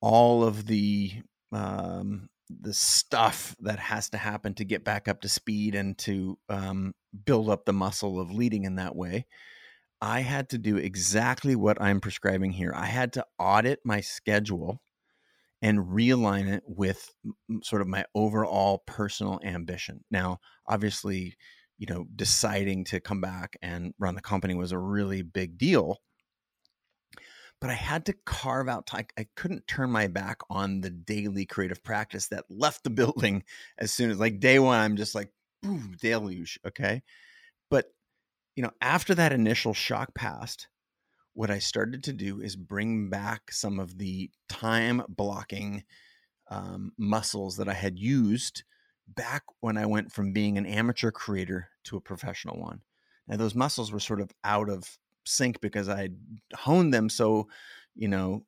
all 0.00 0.44
of 0.44 0.66
the 0.66 1.12
um, 1.52 2.28
the 2.48 2.74
stuff 2.74 3.54
that 3.60 3.78
has 3.78 4.10
to 4.10 4.18
happen 4.18 4.54
to 4.54 4.64
get 4.64 4.84
back 4.84 5.08
up 5.08 5.20
to 5.20 5.28
speed 5.28 5.74
and 5.74 5.96
to 5.98 6.38
um, 6.48 6.94
build 7.24 7.48
up 7.48 7.64
the 7.64 7.72
muscle 7.72 8.18
of 8.20 8.32
leading 8.32 8.64
in 8.64 8.76
that 8.76 8.96
way, 8.96 9.26
I 10.00 10.20
had 10.20 10.48
to 10.50 10.58
do 10.58 10.76
exactly 10.76 11.54
what 11.54 11.80
I'm 11.80 12.00
prescribing 12.00 12.52
here. 12.52 12.72
I 12.74 12.86
had 12.86 13.12
to 13.14 13.26
audit 13.38 13.80
my 13.84 14.00
schedule 14.00 14.80
and 15.62 15.78
realign 15.78 16.50
it 16.50 16.62
with 16.66 17.10
sort 17.62 17.82
of 17.82 17.88
my 17.88 18.04
overall 18.14 18.82
personal 18.86 19.40
ambition. 19.44 20.04
Now, 20.10 20.38
obviously, 20.66 21.36
you 21.78 21.86
know, 21.86 22.06
deciding 22.14 22.84
to 22.84 23.00
come 23.00 23.20
back 23.20 23.56
and 23.62 23.94
run 23.98 24.14
the 24.14 24.20
company 24.20 24.54
was 24.54 24.72
a 24.72 24.78
really 24.78 25.22
big 25.22 25.58
deal. 25.58 25.98
But 27.60 27.70
I 27.70 27.74
had 27.74 28.06
to 28.06 28.14
carve 28.24 28.68
out 28.68 28.86
time. 28.86 29.06
I 29.18 29.26
couldn't 29.36 29.66
turn 29.66 29.90
my 29.90 30.06
back 30.06 30.38
on 30.48 30.80
the 30.80 30.88
daily 30.88 31.44
creative 31.44 31.82
practice 31.82 32.28
that 32.28 32.46
left 32.48 32.84
the 32.84 32.90
building 32.90 33.44
as 33.78 33.92
soon 33.92 34.10
as 34.10 34.18
like 34.18 34.40
day 34.40 34.58
one. 34.58 34.78
I'm 34.78 34.96
just 34.96 35.14
like, 35.14 35.30
boom, 35.62 35.94
deluge. 36.00 36.58
Okay. 36.66 37.02
But, 37.70 37.86
you 38.56 38.62
know, 38.62 38.72
after 38.80 39.14
that 39.14 39.32
initial 39.32 39.74
shock 39.74 40.14
passed, 40.14 40.68
what 41.34 41.50
I 41.50 41.58
started 41.58 42.04
to 42.04 42.12
do 42.12 42.40
is 42.40 42.56
bring 42.56 43.08
back 43.08 43.52
some 43.52 43.78
of 43.78 43.98
the 43.98 44.30
time 44.48 45.02
blocking 45.08 45.84
um, 46.50 46.92
muscles 46.98 47.56
that 47.56 47.68
I 47.68 47.74
had 47.74 47.98
used 47.98 48.64
back 49.06 49.42
when 49.60 49.76
I 49.76 49.86
went 49.86 50.12
from 50.12 50.32
being 50.32 50.58
an 50.58 50.66
amateur 50.66 51.10
creator 51.10 51.68
to 51.84 51.96
a 51.96 52.00
professional 52.00 52.58
one. 52.60 52.80
Now, 53.28 53.36
those 53.36 53.54
muscles 53.54 53.92
were 53.92 54.00
sort 54.00 54.20
of 54.20 54.30
out 54.44 54.68
of 54.68 54.98
sync 55.24 55.60
because 55.60 55.88
I 55.88 56.10
honed 56.54 56.92
them 56.92 57.08
so, 57.08 57.48
you 57.94 58.08
know, 58.08 58.44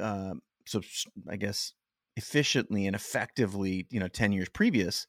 uh, 0.00 0.34
so 0.64 0.80
I 1.28 1.36
guess 1.36 1.74
efficiently 2.16 2.86
and 2.86 2.96
effectively, 2.96 3.86
you 3.90 4.00
know, 4.00 4.08
10 4.08 4.32
years 4.32 4.48
previous. 4.48 5.06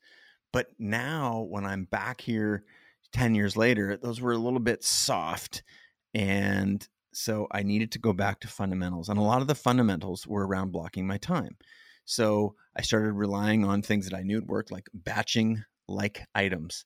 But 0.51 0.67
now 0.77 1.45
when 1.49 1.65
I'm 1.65 1.85
back 1.85 2.21
here 2.21 2.63
10 3.13 3.35
years 3.35 3.55
later, 3.55 3.97
those 3.97 4.19
were 4.19 4.33
a 4.33 4.37
little 4.37 4.59
bit 4.59 4.83
soft. 4.83 5.63
And 6.13 6.87
so 7.15 7.47
I 7.51 7.63
needed 7.63 7.91
to 7.93 7.99
go 7.99 8.13
back 8.13 8.39
to 8.41 8.47
fundamentals. 8.47 9.09
And 9.09 9.19
a 9.19 9.23
lot 9.23 9.41
of 9.41 9.47
the 9.47 9.55
fundamentals 9.55 10.27
were 10.27 10.45
around 10.47 10.71
blocking 10.71 11.07
my 11.07 11.17
time. 11.17 11.57
So 12.05 12.55
I 12.75 12.81
started 12.81 13.13
relying 13.13 13.63
on 13.63 13.81
things 13.81 14.09
that 14.09 14.17
I 14.17 14.23
knew 14.23 14.35
would 14.35 14.47
work, 14.47 14.71
like 14.71 14.87
batching 14.93 15.63
like 15.87 16.25
items, 16.35 16.85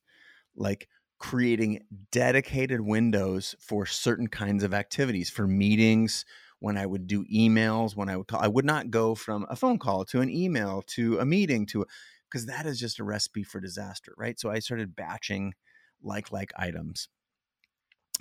like 0.56 0.88
creating 1.18 1.80
dedicated 2.12 2.80
windows 2.80 3.56
for 3.60 3.86
certain 3.86 4.28
kinds 4.28 4.62
of 4.62 4.72
activities, 4.72 5.30
for 5.30 5.46
meetings, 5.46 6.24
when 6.60 6.76
I 6.76 6.86
would 6.86 7.06
do 7.06 7.24
emails, 7.32 7.96
when 7.96 8.08
I 8.08 8.16
would 8.16 8.26
call. 8.26 8.40
I 8.40 8.48
would 8.48 8.64
not 8.64 8.90
go 8.90 9.14
from 9.14 9.46
a 9.48 9.56
phone 9.56 9.78
call 9.78 10.04
to 10.06 10.20
an 10.20 10.30
email 10.30 10.82
to 10.88 11.18
a 11.18 11.24
meeting 11.24 11.66
to 11.66 11.86
because 12.30 12.46
that 12.46 12.66
is 12.66 12.78
just 12.78 12.98
a 12.98 13.04
recipe 13.04 13.42
for 13.42 13.60
disaster, 13.60 14.12
right? 14.16 14.38
So 14.38 14.50
I 14.50 14.58
started 14.58 14.96
batching 14.96 15.54
like 16.02 16.32
like 16.32 16.52
items. 16.56 17.08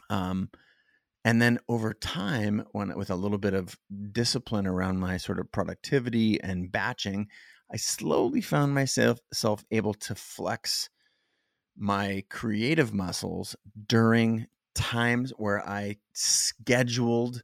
Um, 0.10 0.50
and 1.27 1.41
then 1.41 1.60
over 1.67 1.93
time 1.93 2.63
when 2.72 2.96
with 2.96 3.10
a 3.10 3.15
little 3.15 3.38
bit 3.38 3.53
of 3.53 3.77
discipline 4.13 4.65
around 4.65 4.98
my 4.98 5.17
sort 5.17 5.39
of 5.39 5.51
productivity 5.51 6.41
and 6.41 6.72
batching 6.72 7.27
i 7.69 7.75
slowly 7.75 8.39
found 8.39 8.74
myself 8.74 9.19
self 9.34 9.65
able 9.69 9.93
to 9.93 10.15
flex 10.15 10.89
my 11.75 12.24
creative 12.29 12.93
muscles 12.93 13.57
during 13.88 14.48
times 14.74 15.34
where 15.36 15.67
i 15.67 15.98
scheduled 16.13 17.43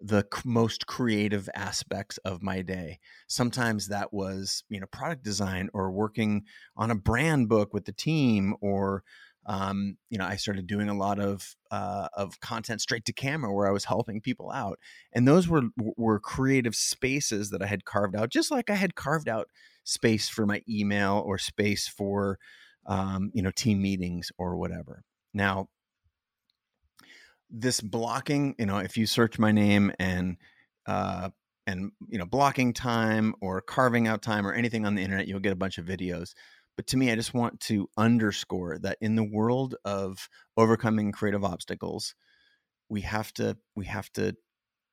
the 0.00 0.24
most 0.44 0.86
creative 0.86 1.48
aspects 1.56 2.18
of 2.18 2.40
my 2.40 2.62
day. 2.62 3.00
Sometimes 3.26 3.88
that 3.88 4.12
was 4.12 4.62
you 4.68 4.78
know 4.78 4.86
product 4.86 5.24
design 5.24 5.68
or 5.74 5.90
working 5.90 6.44
on 6.76 6.92
a 6.92 6.94
brand 6.94 7.48
book 7.48 7.74
with 7.74 7.84
the 7.84 7.92
team 7.92 8.54
or 8.60 9.02
um, 9.48 9.96
you 10.10 10.18
know, 10.18 10.26
I 10.26 10.36
started 10.36 10.66
doing 10.66 10.90
a 10.90 10.94
lot 10.94 11.18
of 11.18 11.56
uh, 11.70 12.08
of 12.12 12.38
content 12.40 12.82
straight 12.82 13.06
to 13.06 13.14
camera 13.14 13.52
where 13.52 13.66
I 13.66 13.72
was 13.72 13.86
helping 13.86 14.20
people 14.20 14.50
out, 14.52 14.78
and 15.14 15.26
those 15.26 15.48
were 15.48 15.62
were 15.78 16.20
creative 16.20 16.74
spaces 16.74 17.48
that 17.50 17.62
I 17.62 17.66
had 17.66 17.86
carved 17.86 18.14
out, 18.14 18.28
just 18.28 18.50
like 18.50 18.68
I 18.68 18.74
had 18.74 18.94
carved 18.94 19.26
out 19.26 19.48
space 19.84 20.28
for 20.28 20.44
my 20.44 20.62
email 20.68 21.22
or 21.24 21.38
space 21.38 21.88
for 21.88 22.38
um, 22.84 23.30
you 23.32 23.42
know 23.42 23.50
team 23.50 23.80
meetings 23.80 24.30
or 24.36 24.58
whatever. 24.58 25.02
Now, 25.32 25.70
this 27.48 27.80
blocking, 27.80 28.54
you 28.58 28.66
know, 28.66 28.78
if 28.78 28.98
you 28.98 29.06
search 29.06 29.38
my 29.38 29.50
name 29.50 29.92
and 29.98 30.36
uh, 30.86 31.30
and 31.66 31.92
you 32.06 32.18
know 32.18 32.26
blocking 32.26 32.74
time 32.74 33.34
or 33.40 33.62
carving 33.62 34.08
out 34.08 34.20
time 34.20 34.46
or 34.46 34.52
anything 34.52 34.84
on 34.84 34.94
the 34.94 35.02
internet, 35.02 35.26
you'll 35.26 35.40
get 35.40 35.52
a 35.52 35.56
bunch 35.56 35.78
of 35.78 35.86
videos 35.86 36.34
but 36.78 36.86
to 36.86 36.96
me, 36.96 37.10
I 37.10 37.16
just 37.16 37.34
want 37.34 37.58
to 37.62 37.90
underscore 37.96 38.78
that 38.78 38.98
in 39.00 39.16
the 39.16 39.24
world 39.24 39.74
of 39.84 40.28
overcoming 40.56 41.10
creative 41.10 41.42
obstacles, 41.42 42.14
we 42.88 43.00
have 43.00 43.32
to 43.34 43.56
we 43.74 43.84
have 43.86 44.12
to 44.12 44.36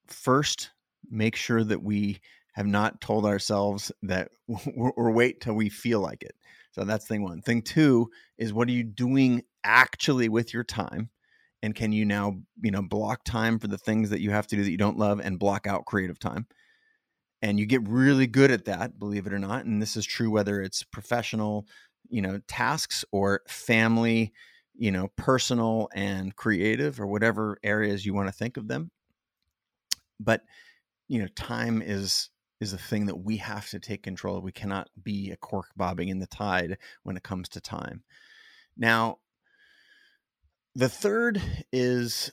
first 0.07 0.71
make 1.11 1.35
sure 1.35 1.63
that 1.63 1.83
we 1.83 2.21
have 2.53 2.65
not 2.65 3.01
told 3.01 3.23
ourselves 3.23 3.91
that 4.01 4.29
or 4.75 5.11
wait 5.11 5.41
till 5.41 5.53
we 5.53 5.69
feel 5.69 5.99
like 5.99 6.23
it. 6.23 6.35
So 6.71 6.85
that's 6.85 7.05
thing 7.05 7.21
one. 7.21 7.43
Thing 7.43 7.61
two 7.61 8.09
is 8.39 8.51
what 8.51 8.67
are 8.67 8.71
you 8.71 8.83
doing 8.83 9.43
actually 9.63 10.27
with 10.27 10.55
your 10.55 10.63
time? 10.63 11.11
And 11.61 11.75
can 11.75 11.91
you 11.91 12.03
now, 12.03 12.39
you 12.63 12.71
know, 12.71 12.81
block 12.81 13.23
time 13.25 13.59
for 13.59 13.67
the 13.67 13.77
things 13.77 14.09
that 14.09 14.21
you 14.21 14.31
have 14.31 14.47
to 14.47 14.55
do 14.55 14.63
that 14.63 14.71
you 14.71 14.77
don't 14.77 14.97
love 14.97 15.19
and 15.19 15.37
block 15.37 15.67
out 15.67 15.85
creative 15.85 16.17
time? 16.17 16.47
And 17.45 17.59
you 17.59 17.65
get 17.65 17.87
really 17.87 18.27
good 18.27 18.51
at 18.51 18.65
that 18.65 18.97
believe 18.97 19.27
it 19.27 19.33
or 19.33 19.39
not 19.39 19.65
and 19.65 19.81
this 19.81 19.95
is 19.95 20.05
true 20.05 20.29
whether 20.29 20.61
it's 20.61 20.83
professional 20.83 21.65
you 22.09 22.21
know 22.21 22.39
tasks 22.47 23.05
or 23.11 23.41
family 23.47 24.33
you 24.77 24.91
know 24.91 25.09
personal 25.15 25.89
and 25.93 26.35
creative 26.35 26.99
or 26.99 27.07
whatever 27.07 27.57
areas 27.63 28.05
you 28.05 28.13
want 28.13 28.27
to 28.27 28.33
think 28.33 28.57
of 28.57 28.67
them. 28.67 28.91
But 30.19 30.41
you 31.07 31.21
know 31.21 31.27
time 31.35 31.81
is 31.81 32.29
is 32.61 32.73
a 32.73 32.77
thing 32.77 33.05
that 33.05 33.17
we 33.17 33.37
have 33.37 33.69
to 33.69 33.79
take 33.79 34.03
control 34.03 34.37
of. 34.37 34.43
We 34.43 34.51
cannot 34.51 34.89
be 35.03 35.31
a 35.31 35.37
cork 35.37 35.67
bobbing 35.75 36.09
in 36.09 36.19
the 36.19 36.27
tide 36.27 36.77
when 37.03 37.17
it 37.17 37.23
comes 37.23 37.49
to 37.49 37.61
time. 37.61 38.03
Now 38.77 39.19
the 40.73 40.89
third 40.89 41.41
is 41.71 42.31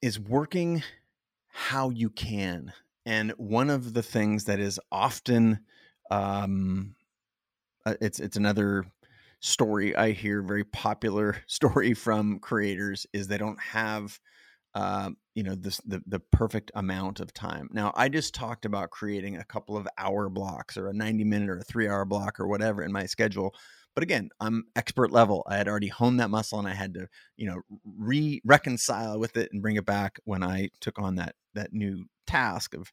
is 0.00 0.18
working 0.18 0.82
how 1.48 1.90
you 1.90 2.10
can 2.10 2.72
and 3.04 3.32
one 3.32 3.70
of 3.70 3.94
the 3.94 4.02
things 4.02 4.44
that 4.44 4.60
is 4.60 4.80
often 4.90 5.60
um, 6.10 6.94
uh, 7.86 7.94
it's 8.00 8.20
it's 8.20 8.36
another 8.36 8.84
story 9.40 9.94
I 9.96 10.12
hear 10.12 10.42
very 10.42 10.64
popular 10.64 11.36
story 11.46 11.94
from 11.94 12.38
creators 12.38 13.06
is 13.12 13.28
they 13.28 13.38
don't 13.38 13.60
have 13.60 14.18
uh, 14.74 15.10
you 15.34 15.42
know 15.42 15.54
this 15.54 15.78
the 15.84 16.02
the 16.06 16.20
perfect 16.20 16.70
amount 16.74 17.20
of 17.20 17.34
time. 17.34 17.68
Now 17.72 17.92
I 17.94 18.08
just 18.08 18.34
talked 18.34 18.64
about 18.64 18.90
creating 18.90 19.36
a 19.36 19.44
couple 19.44 19.76
of 19.76 19.88
hour 19.98 20.28
blocks 20.28 20.76
or 20.76 20.88
a 20.88 20.94
90 20.94 21.24
minute 21.24 21.50
or 21.50 21.58
a 21.58 21.64
3 21.64 21.88
hour 21.88 22.04
block 22.04 22.40
or 22.40 22.46
whatever 22.46 22.82
in 22.82 22.92
my 22.92 23.06
schedule. 23.06 23.54
But 23.94 24.02
again, 24.02 24.30
I'm 24.40 24.64
expert 24.74 25.10
level. 25.10 25.44
I 25.46 25.56
had 25.56 25.68
already 25.68 25.88
honed 25.88 26.20
that 26.20 26.30
muscle 26.30 26.58
and 26.58 26.66
I 26.68 26.74
had 26.74 26.94
to, 26.94 27.08
you 27.36 27.46
know, 27.46 27.60
re 27.98 28.40
reconcile 28.44 29.18
with 29.18 29.36
it 29.36 29.50
and 29.52 29.60
bring 29.62 29.76
it 29.76 29.84
back 29.86 30.18
when 30.24 30.42
I 30.42 30.70
took 30.80 30.98
on 30.98 31.16
that 31.16 31.34
that 31.54 31.72
new 31.72 32.06
task 32.26 32.74
of 32.74 32.92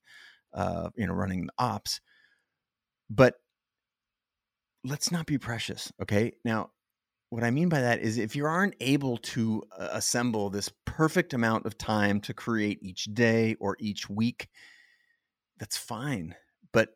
uh, 0.53 0.89
you 0.95 1.07
know 1.07 1.13
running 1.13 1.45
the 1.47 1.53
ops. 1.57 2.01
But 3.09 3.35
let's 4.83 5.11
not 5.11 5.25
be 5.25 5.37
precious 5.37 5.91
okay? 6.01 6.33
Now 6.45 6.71
what 7.31 7.43
i 7.43 7.51
mean 7.51 7.69
by 7.69 7.81
that 7.81 7.99
is 7.99 8.17
if 8.17 8.35
you 8.35 8.45
aren't 8.45 8.75
able 8.79 9.17
to 9.17 9.63
uh, 9.77 9.89
assemble 9.91 10.49
this 10.49 10.71
perfect 10.85 11.33
amount 11.33 11.65
of 11.65 11.77
time 11.77 12.19
to 12.21 12.33
create 12.33 12.79
each 12.81 13.05
day 13.13 13.55
or 13.59 13.75
each 13.79 14.09
week 14.09 14.49
that's 15.59 15.77
fine. 15.77 16.35
But 16.71 16.89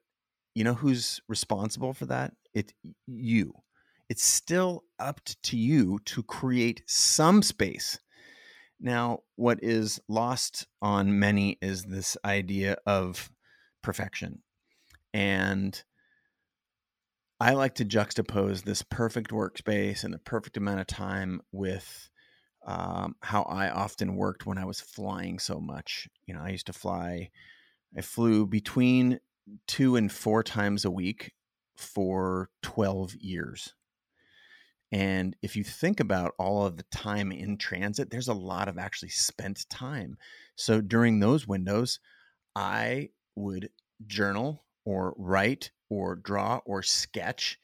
you 0.55 0.63
know 0.63 0.73
who's 0.73 1.19
responsible 1.27 1.93
for 1.93 2.05
that? 2.07 2.33
It's 2.53 2.73
you 3.07 3.53
it's 4.09 4.23
still 4.23 4.83
up 4.99 5.21
to 5.43 5.57
you 5.57 5.99
to 6.05 6.23
create 6.23 6.83
some 6.85 7.41
space 7.41 7.99
now, 8.83 9.19
what 9.37 9.63
is 9.63 10.01
lost 10.09 10.67
on 10.81 11.17
many 11.17 11.57
is 11.61 11.85
this 11.85 12.17
idea 12.25 12.75
of 12.85 13.31
perfection. 13.81 14.43
And 15.13 15.81
I 17.39 17.53
like 17.53 17.75
to 17.75 17.85
juxtapose 17.85 18.63
this 18.63 18.83
perfect 18.83 19.31
workspace 19.31 20.03
and 20.03 20.13
the 20.13 20.19
perfect 20.19 20.57
amount 20.57 20.81
of 20.81 20.87
time 20.87 21.39
with 21.53 22.09
um, 22.67 23.15
how 23.21 23.43
I 23.43 23.69
often 23.69 24.17
worked 24.17 24.45
when 24.45 24.57
I 24.57 24.65
was 24.65 24.81
flying 24.81 25.39
so 25.39 25.61
much. 25.61 26.09
You 26.25 26.33
know, 26.33 26.41
I 26.41 26.49
used 26.49 26.67
to 26.67 26.73
fly, 26.73 27.29
I 27.97 28.01
flew 28.01 28.45
between 28.45 29.21
two 29.65 29.95
and 29.95 30.11
four 30.11 30.43
times 30.43 30.83
a 30.83 30.91
week 30.91 31.31
for 31.77 32.49
12 32.63 33.15
years. 33.15 33.73
And 34.93 35.35
if 35.41 35.55
you 35.55 35.63
think 35.63 35.99
about 35.99 36.35
all 36.37 36.67
of 36.67 36.77
the 36.77 36.85
time 36.91 37.31
in 37.31 37.57
transit, 37.57 38.11
there's 38.11 38.27
a 38.27 38.33
lot 38.33 38.67
of 38.67 38.77
actually 38.77 39.09
spent 39.09 39.67
time. 39.67 40.17
So 40.55 40.81
during 40.81 41.19
those 41.19 41.47
windows, 41.47 41.99
I 42.55 43.09
would 43.35 43.71
journal 44.05 44.63
or 44.85 45.15
write 45.17 45.71
or 45.89 46.15
draw 46.15 46.61
or 46.65 46.83
sketch 46.83 47.59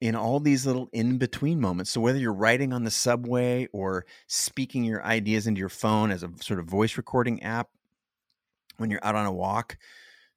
in 0.00 0.16
all 0.16 0.40
these 0.40 0.66
little 0.66 0.88
in 0.92 1.16
between 1.16 1.60
moments. 1.60 1.92
So 1.92 2.00
whether 2.00 2.18
you're 2.18 2.32
writing 2.32 2.72
on 2.72 2.82
the 2.82 2.90
subway 2.90 3.68
or 3.72 4.04
speaking 4.26 4.82
your 4.82 5.04
ideas 5.04 5.46
into 5.46 5.60
your 5.60 5.68
phone 5.68 6.10
as 6.10 6.24
a 6.24 6.30
sort 6.40 6.58
of 6.58 6.66
voice 6.66 6.96
recording 6.96 7.40
app 7.44 7.68
when 8.78 8.90
you're 8.90 9.04
out 9.04 9.14
on 9.14 9.26
a 9.26 9.32
walk, 9.32 9.78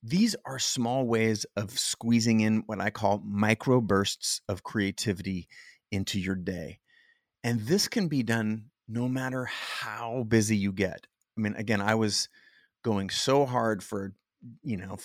these 0.03 0.35
are 0.45 0.59
small 0.59 1.07
ways 1.07 1.47
of 1.55 1.79
squeezing 1.79 2.41
in 2.41 2.61
what 2.67 2.79
I 2.79 2.91
call 2.91 3.23
micro 3.25 3.81
bursts 3.81 4.41
of 4.47 4.61
creativity 4.61 5.47
into 5.91 6.19
your 6.19 6.35
day. 6.35 6.79
And 7.43 7.61
this 7.61 7.87
can 7.87 8.07
be 8.07 8.23
done 8.23 8.71
no 8.87 9.07
matter 9.07 9.45
how 9.45 10.25
busy 10.27 10.57
you 10.57 10.71
get. 10.71 11.07
I 11.37 11.41
mean, 11.41 11.55
again, 11.55 11.81
I 11.81 11.95
was 11.95 12.29
going 12.83 13.09
so 13.09 13.45
hard 13.45 13.83
for, 13.83 14.13
you 14.63 14.77
know, 14.77 14.97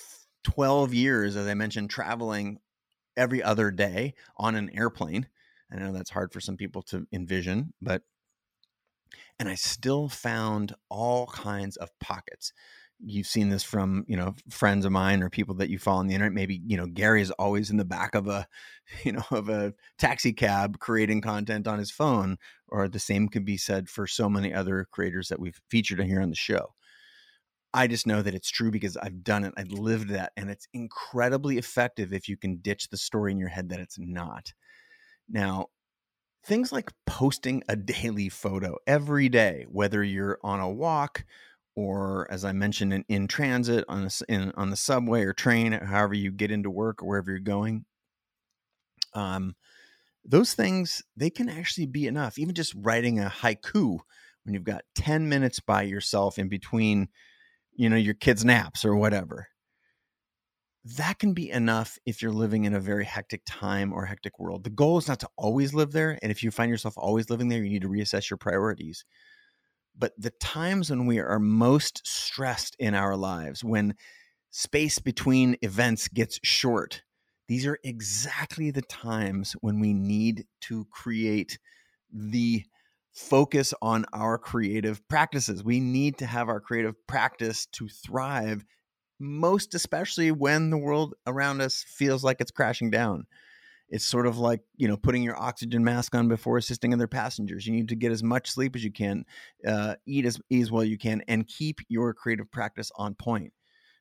12 0.44 0.94
years, 0.94 1.36
as 1.36 1.46
I 1.46 1.54
mentioned, 1.54 1.90
traveling 1.90 2.58
every 3.16 3.42
other 3.42 3.70
day 3.70 4.14
on 4.36 4.54
an 4.54 4.70
airplane. 4.74 5.28
I 5.72 5.76
know 5.76 5.92
that's 5.92 6.10
hard 6.10 6.32
for 6.32 6.40
some 6.40 6.56
people 6.56 6.82
to 6.84 7.06
envision, 7.12 7.72
but, 7.80 8.02
and 9.38 9.48
I 9.48 9.54
still 9.54 10.08
found 10.08 10.74
all 10.88 11.26
kinds 11.26 11.76
of 11.76 11.90
pockets 12.00 12.52
you've 13.04 13.26
seen 13.26 13.48
this 13.48 13.62
from 13.62 14.04
you 14.06 14.16
know 14.16 14.34
friends 14.50 14.84
of 14.84 14.92
mine 14.92 15.22
or 15.22 15.30
people 15.30 15.54
that 15.54 15.70
you 15.70 15.78
follow 15.78 16.00
on 16.00 16.06
the 16.06 16.14
internet 16.14 16.34
maybe 16.34 16.60
you 16.66 16.76
know 16.76 16.86
gary 16.86 17.22
is 17.22 17.30
always 17.32 17.70
in 17.70 17.76
the 17.76 17.84
back 17.84 18.14
of 18.14 18.26
a 18.28 18.46
you 19.04 19.12
know 19.12 19.24
of 19.30 19.48
a 19.48 19.72
taxi 19.98 20.32
cab 20.32 20.78
creating 20.78 21.20
content 21.20 21.66
on 21.66 21.78
his 21.78 21.90
phone 21.90 22.36
or 22.68 22.88
the 22.88 22.98
same 22.98 23.28
could 23.28 23.44
be 23.44 23.56
said 23.56 23.88
for 23.88 24.06
so 24.06 24.28
many 24.28 24.52
other 24.52 24.86
creators 24.90 25.28
that 25.28 25.40
we've 25.40 25.60
featured 25.68 26.00
here 26.02 26.20
on 26.20 26.30
the 26.30 26.36
show. 26.36 26.74
I 27.74 27.88
just 27.88 28.06
know 28.06 28.22
that 28.22 28.34
it's 28.34 28.50
true 28.50 28.70
because 28.70 28.96
i've 28.96 29.22
done 29.22 29.44
it 29.44 29.54
i've 29.56 29.70
lived 29.70 30.10
that 30.10 30.32
and 30.36 30.50
it's 30.50 30.68
incredibly 30.74 31.56
effective 31.56 32.12
if 32.12 32.28
you 32.28 32.36
can 32.36 32.56
ditch 32.56 32.88
the 32.88 32.96
story 32.96 33.32
in 33.32 33.38
your 33.38 33.48
head 33.48 33.68
that 33.70 33.80
it's 33.80 33.98
not. 33.98 34.52
Now 35.28 35.66
things 36.44 36.72
like 36.72 36.90
posting 37.06 37.62
a 37.68 37.76
daily 37.76 38.28
photo 38.28 38.76
every 38.86 39.28
day 39.28 39.66
whether 39.68 40.02
you're 40.02 40.38
on 40.42 40.60
a 40.60 40.70
walk 40.70 41.24
or 41.80 42.30
as 42.30 42.44
I 42.44 42.52
mentioned 42.52 42.92
in, 42.92 43.04
in 43.08 43.26
transit 43.26 43.86
on 43.88 44.04
the, 44.04 44.24
in, 44.28 44.52
on 44.54 44.68
the 44.68 44.76
subway 44.76 45.22
or 45.22 45.32
train, 45.32 45.72
however 45.72 46.12
you 46.12 46.30
get 46.30 46.50
into 46.50 46.70
work 46.70 47.02
or 47.02 47.08
wherever 47.08 47.30
you're 47.30 47.40
going. 47.40 47.86
Um, 49.14 49.56
those 50.22 50.52
things 50.52 51.02
they 51.16 51.30
can 51.30 51.48
actually 51.48 51.86
be 51.86 52.06
enough. 52.06 52.38
Even 52.38 52.54
just 52.54 52.74
writing 52.76 53.18
a 53.18 53.32
haiku 53.34 53.98
when 54.44 54.52
you've 54.52 54.62
got 54.62 54.82
10 54.94 55.30
minutes 55.30 55.58
by 55.58 55.80
yourself 55.82 56.38
in 56.38 56.50
between, 56.50 57.08
you 57.74 57.88
know, 57.88 57.96
your 57.96 58.12
kids' 58.14 58.44
naps 58.44 58.84
or 58.84 58.94
whatever. 58.94 59.48
That 60.84 61.18
can 61.18 61.32
be 61.32 61.50
enough 61.50 61.98
if 62.04 62.20
you're 62.20 62.30
living 62.30 62.64
in 62.64 62.74
a 62.74 62.80
very 62.80 63.06
hectic 63.06 63.40
time 63.46 63.90
or 63.90 64.04
hectic 64.04 64.38
world. 64.38 64.64
The 64.64 64.70
goal 64.70 64.98
is 64.98 65.08
not 65.08 65.20
to 65.20 65.28
always 65.38 65.72
live 65.72 65.92
there. 65.92 66.18
And 66.22 66.30
if 66.30 66.42
you 66.42 66.50
find 66.50 66.70
yourself 66.70 66.94
always 66.98 67.30
living 67.30 67.48
there, 67.48 67.64
you 67.64 67.70
need 67.70 67.82
to 67.82 67.88
reassess 67.88 68.28
your 68.28 68.36
priorities. 68.36 69.06
But 70.00 70.14
the 70.16 70.30
times 70.30 70.88
when 70.88 71.04
we 71.04 71.18
are 71.20 71.38
most 71.38 72.00
stressed 72.06 72.74
in 72.78 72.94
our 72.94 73.16
lives, 73.16 73.62
when 73.62 73.94
space 74.50 74.98
between 74.98 75.58
events 75.60 76.08
gets 76.08 76.40
short, 76.42 77.02
these 77.48 77.66
are 77.66 77.78
exactly 77.84 78.70
the 78.70 78.82
times 78.82 79.54
when 79.60 79.78
we 79.78 79.92
need 79.92 80.46
to 80.62 80.86
create 80.90 81.58
the 82.10 82.64
focus 83.12 83.74
on 83.82 84.06
our 84.14 84.38
creative 84.38 85.06
practices. 85.06 85.62
We 85.62 85.80
need 85.80 86.16
to 86.18 86.26
have 86.26 86.48
our 86.48 86.60
creative 86.60 86.94
practice 87.06 87.66
to 87.72 87.86
thrive, 87.88 88.64
most 89.18 89.74
especially 89.74 90.30
when 90.32 90.70
the 90.70 90.78
world 90.78 91.14
around 91.26 91.60
us 91.60 91.84
feels 91.86 92.24
like 92.24 92.40
it's 92.40 92.50
crashing 92.50 92.90
down. 92.90 93.26
It's 93.90 94.04
sort 94.04 94.26
of 94.26 94.38
like, 94.38 94.60
you 94.76 94.86
know, 94.86 94.96
putting 94.96 95.22
your 95.22 95.40
oxygen 95.40 95.82
mask 95.82 96.14
on 96.14 96.28
before 96.28 96.56
assisting 96.56 96.94
other 96.94 97.08
passengers. 97.08 97.66
You 97.66 97.72
need 97.72 97.88
to 97.88 97.96
get 97.96 98.12
as 98.12 98.22
much 98.22 98.50
sleep 98.50 98.76
as 98.76 98.84
you 98.84 98.92
can, 98.92 99.24
uh, 99.66 99.96
eat 100.06 100.24
as, 100.24 100.40
eat 100.48 100.62
as 100.62 100.70
well 100.70 100.84
you 100.84 100.96
can, 100.96 101.22
and 101.26 101.46
keep 101.46 101.80
your 101.88 102.14
creative 102.14 102.50
practice 102.50 102.92
on 102.96 103.14
point. 103.14 103.52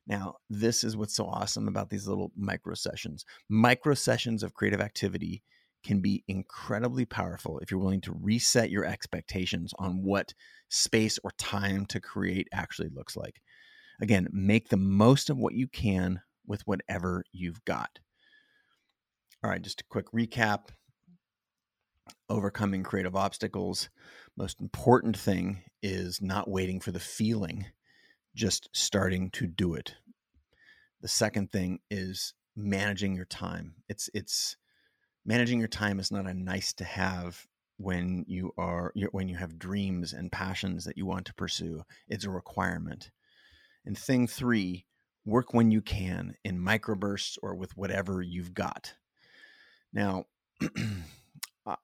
Now, 0.06 0.36
this 0.50 0.84
is 0.84 0.96
what's 0.96 1.16
so 1.16 1.26
awesome 1.26 1.68
about 1.68 1.90
these 1.90 2.08
little 2.08 2.32
micro 2.36 2.76
sessions. 2.76 3.26
Micro 3.50 3.94
sessions 3.94 4.44
of 4.44 4.54
creative 4.54 4.82
activity 4.82 5.44
can 5.84 6.02
be 6.02 6.24
incredibly 6.28 7.06
powerful 7.06 7.60
if 7.60 7.72
you're 7.72 7.80
willing 7.80 8.02
to 8.02 8.18
reset 8.22 8.70
your 8.70 8.86
expectations 8.86 9.74
on 9.80 10.04
what 10.04 10.34
space 10.70 11.20
or 11.24 11.32
time 11.38 11.86
to 11.88 12.00
create 12.00 12.48
actually 12.54 12.90
looks 12.90 13.16
like. 13.16 13.42
Again, 14.02 14.28
make 14.32 14.70
the 14.70 14.78
most 14.78 15.30
of 15.30 15.38
what 15.38 15.54
you 15.54 15.68
can 15.68 16.22
with 16.46 16.62
whatever 16.66 17.24
you've 17.32 17.64
got. 17.66 18.00
All 19.42 19.50
right, 19.50 19.62
just 19.62 19.80
a 19.80 19.86
quick 19.86 20.12
recap. 20.12 20.68
Overcoming 22.28 22.84
creative 22.84 23.16
obstacles. 23.16 23.90
Most 24.36 24.60
important 24.60 25.18
thing 25.18 25.62
is 25.82 26.22
not 26.22 26.50
waiting 26.50 26.82
for 26.82 26.92
the 26.92 27.00
feeling, 27.00 27.68
just 28.36 28.68
starting 28.74 29.30
to 29.32 29.48
do 29.48 29.76
it. 29.76 29.96
The 31.02 31.08
second 31.08 31.54
thing 31.54 31.80
is 31.90 32.34
managing 32.58 33.16
your 33.16 33.24
time. 33.24 33.76
It's 33.88 34.10
it's 34.14 34.58
managing 35.26 35.60
your 35.60 35.70
time 35.70 36.02
is 36.02 36.12
not 36.12 36.28
a 36.28 36.34
nice 36.34 36.74
to 36.74 36.84
have 36.84 37.48
when 37.78 38.26
you 38.28 38.52
are 38.58 38.92
when 39.12 39.30
you 39.30 39.38
have 39.38 39.58
dreams 39.58 40.12
and 40.12 40.34
passions 40.34 40.84
that 40.84 40.98
you 40.98 41.06
want 41.06 41.26
to 41.28 41.34
pursue. 41.34 41.84
It's 42.10 42.26
a 42.26 42.30
requirement. 42.30 43.10
And 43.86 43.98
thing 43.98 44.28
3, 44.28 44.86
work 45.24 45.54
when 45.54 45.72
you 45.72 45.82
can 45.82 46.36
in 46.44 46.60
microbursts 46.60 47.38
or 47.42 47.56
with 47.56 47.78
whatever 47.78 48.22
you've 48.22 48.54
got. 48.54 48.96
Now, 49.94 50.26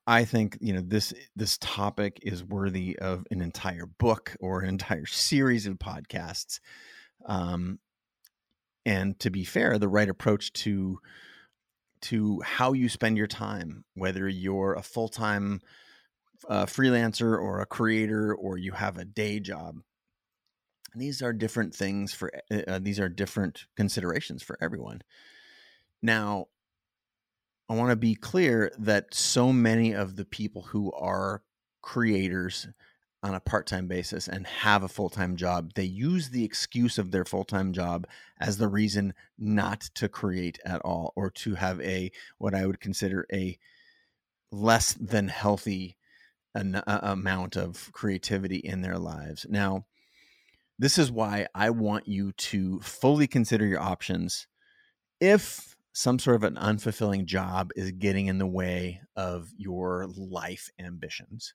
I 0.08 0.26
think 0.26 0.58
you 0.62 0.74
know 0.74 0.82
this 0.82 1.14
this 1.36 1.58
topic 1.60 2.20
is 2.24 2.44
worthy 2.44 2.98
of 2.98 3.26
an 3.32 3.42
entire 3.42 3.86
book 3.86 4.36
or 4.40 4.62
an 4.62 4.70
entire 4.70 5.06
series 5.06 5.68
of 5.68 5.76
podcasts. 5.76 6.60
Um, 7.26 7.80
and 8.86 9.20
to 9.20 9.30
be 9.30 9.44
fair, 9.44 9.78
the 9.78 9.88
right 9.88 10.10
approach 10.10 10.54
to 10.54 11.00
to 12.02 12.42
how 12.42 12.74
you 12.74 12.88
spend 12.88 13.18
your 13.18 13.28
time, 13.28 13.84
whether 13.96 14.28
you're 14.28 14.74
a 14.74 14.84
full 14.84 15.10
time 15.10 15.62
uh, 16.48 16.66
freelancer 16.66 17.38
or 17.40 17.62
a 17.62 17.66
creator 17.66 18.34
or 18.34 18.58
you 18.58 18.74
have 18.74 18.98
a 18.98 19.06
day 19.06 19.40
job, 19.40 19.78
these 20.96 21.22
are 21.22 21.34
different 21.34 21.74
things 21.74 22.14
for 22.14 22.32
uh, 22.68 22.80
these 22.80 23.00
are 23.00 23.10
different 23.10 23.66
considerations 23.76 24.44
for 24.44 24.58
everyone. 24.62 25.02
Now, 26.02 26.48
I 27.70 27.74
want 27.76 27.90
to 27.90 27.96
be 27.96 28.16
clear 28.16 28.72
that 28.78 29.14
so 29.14 29.52
many 29.52 29.94
of 29.94 30.16
the 30.16 30.26
people 30.26 30.64
who 30.64 30.92
are 30.92 31.42
creators 31.82 32.68
on 33.24 33.34
a 33.34 33.40
part-time 33.40 33.88
basis 33.88 34.28
and 34.28 34.46
have 34.46 34.84
a 34.84 34.88
full-time 34.88 35.36
job 35.36 35.72
they 35.74 35.84
use 35.84 36.30
the 36.30 36.44
excuse 36.44 37.00
of 37.00 37.10
their 37.10 37.26
full-time 37.26 37.74
job 37.74 38.06
as 38.40 38.58
the 38.58 38.68
reason 38.68 39.14
not 39.38 39.82
to 39.96 40.08
create 40.08 40.60
at 40.64 40.80
all 40.82 41.12
or 41.16 41.32
to 41.32 41.56
have 41.56 41.82
a 41.82 42.12
what 42.38 42.54
i 42.54 42.66
would 42.66 42.80
consider 42.80 43.26
a 43.34 43.58
less 44.52 44.94
than 44.94 45.28
healthy 45.28 45.98
an, 46.56 46.76
uh, 46.76 46.84
uh, 46.88 47.00
amount 47.04 47.56
of 47.58 47.92
creativity 47.92 48.58
in 48.58 48.82
their 48.82 48.98
lives. 48.98 49.46
Now 49.50 49.86
this 50.78 50.98
is 50.98 51.12
why 51.12 51.48
i 51.56 51.70
want 51.70 52.08
you 52.08 52.32
to 52.34 52.80
fully 52.80 53.28
consider 53.28 53.66
your 53.66 53.82
options. 53.82 54.48
If 55.20 55.75
some 55.96 56.20
sort 56.20 56.36
of 56.36 56.44
an 56.44 56.58
unfulfilling 56.58 57.24
job 57.24 57.72
is 57.78 57.90
getting 57.94 58.28
in 58.28 58.38
the 58.38 58.46
way 58.46 59.00
of 59.16 59.48
your 59.56 60.08
life 60.18 60.70
ambitions. 60.78 61.54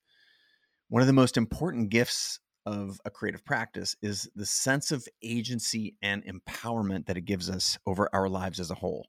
One 0.89 1.03
of 1.03 1.07
the 1.07 1.13
most 1.13 1.37
important 1.37 1.91
gifts 1.91 2.41
of 2.65 2.99
a 3.05 3.11
creative 3.11 3.45
practice 3.45 3.97
is 4.01 4.31
the 4.35 4.47
sense 4.47 4.93
of 4.93 5.07
agency 5.23 5.95
and 6.01 6.25
empowerment 6.25 7.05
that 7.05 7.19
it 7.19 7.27
gives 7.27 7.51
us 7.51 7.77
over 7.87 8.09
our 8.15 8.31
lives 8.31 8.59
as 8.59 8.71
a 8.71 8.75
whole. 8.75 9.05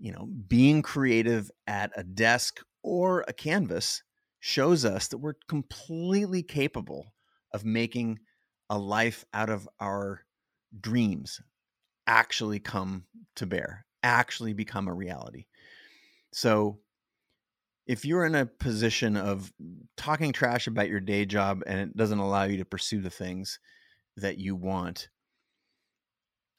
You 0.00 0.10
know, 0.10 0.28
being 0.48 0.82
creative 0.82 1.48
at 1.68 1.92
a 1.94 2.02
desk 2.02 2.58
or 2.82 3.24
a 3.28 3.32
canvas 3.32 4.02
shows 4.40 4.84
us 4.84 5.06
that 5.08 5.18
we're 5.18 5.36
completely 5.46 6.42
capable 6.42 7.14
of 7.52 7.64
making 7.64 8.18
a 8.68 8.78
life 8.78 9.24
out 9.32 9.48
of 9.48 9.68
our 9.78 10.22
dreams 10.80 11.40
actually 12.08 12.58
come 12.58 13.04
to 13.36 13.46
bear 13.46 13.83
actually 14.04 14.52
become 14.52 14.86
a 14.86 14.94
reality. 14.94 15.46
So 16.32 16.78
if 17.86 18.04
you're 18.04 18.24
in 18.24 18.34
a 18.34 18.46
position 18.46 19.16
of 19.16 19.52
talking 19.96 20.32
trash 20.32 20.68
about 20.68 20.88
your 20.88 21.00
day 21.00 21.26
job 21.26 21.62
and 21.66 21.80
it 21.80 21.96
doesn't 21.96 22.18
allow 22.18 22.44
you 22.44 22.58
to 22.58 22.64
pursue 22.64 23.00
the 23.00 23.10
things 23.10 23.58
that 24.16 24.38
you 24.38 24.54
want, 24.54 25.08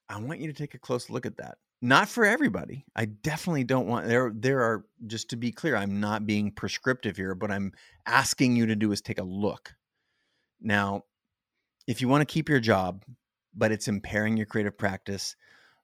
I 0.09 0.19
want 0.19 0.39
you 0.39 0.47
to 0.47 0.53
take 0.53 0.73
a 0.75 0.79
close 0.79 1.09
look 1.09 1.25
at 1.25 1.37
that. 1.37 1.57
not 1.81 2.09
for 2.09 2.25
everybody. 2.25 2.85
I 2.95 3.05
definitely 3.05 3.63
don't 3.63 3.87
want 3.87 4.07
there 4.07 4.31
there 4.35 4.61
are 4.61 4.85
just 5.05 5.29
to 5.29 5.35
be 5.35 5.51
clear, 5.51 5.75
I'm 5.75 5.99
not 5.99 6.25
being 6.25 6.51
prescriptive 6.51 7.17
here, 7.17 7.35
but 7.35 7.51
I'm 7.51 7.73
asking 8.05 8.55
you 8.55 8.65
to 8.67 8.75
do 8.75 8.91
is 8.91 9.01
take 9.01 9.19
a 9.19 9.23
look. 9.23 9.75
Now, 10.61 11.03
if 11.87 12.01
you 12.01 12.07
want 12.07 12.27
to 12.27 12.33
keep 12.33 12.49
your 12.49 12.59
job, 12.59 13.03
but 13.53 13.71
it's 13.71 13.87
impairing 13.87 14.37
your 14.37 14.47
creative 14.47 14.77
practice, 14.77 15.35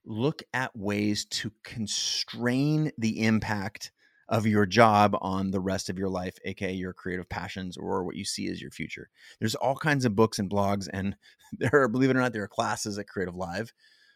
look 0.05 0.43
at 0.53 0.75
ways 0.75 1.25
to 1.25 1.51
constrain 1.63 2.91
the 2.97 3.23
impact 3.23 3.91
of 4.31 4.47
your 4.47 4.65
job 4.65 5.15
on 5.21 5.51
the 5.51 5.59
rest 5.59 5.89
of 5.89 5.99
your 5.99 6.09
life, 6.09 6.37
aka 6.45 6.71
your 6.71 6.93
creative 6.93 7.27
passions 7.27 7.75
or 7.77 8.03
what 8.05 8.15
you 8.15 8.23
see 8.23 8.47
as 8.47 8.61
your 8.61 8.71
future. 8.71 9.09
There's 9.39 9.55
all 9.55 9.75
kinds 9.75 10.05
of 10.05 10.15
books 10.15 10.39
and 10.39 10.49
blogs, 10.49 10.87
and 10.91 11.15
there 11.57 11.71
are, 11.73 11.87
believe 11.87 12.09
it 12.09 12.15
or 12.15 12.21
not, 12.21 12.33
there 12.33 12.43
are 12.43 12.47
classes 12.47 12.97
at 12.97 13.07
Creative 13.07 13.35
Live 13.35 13.73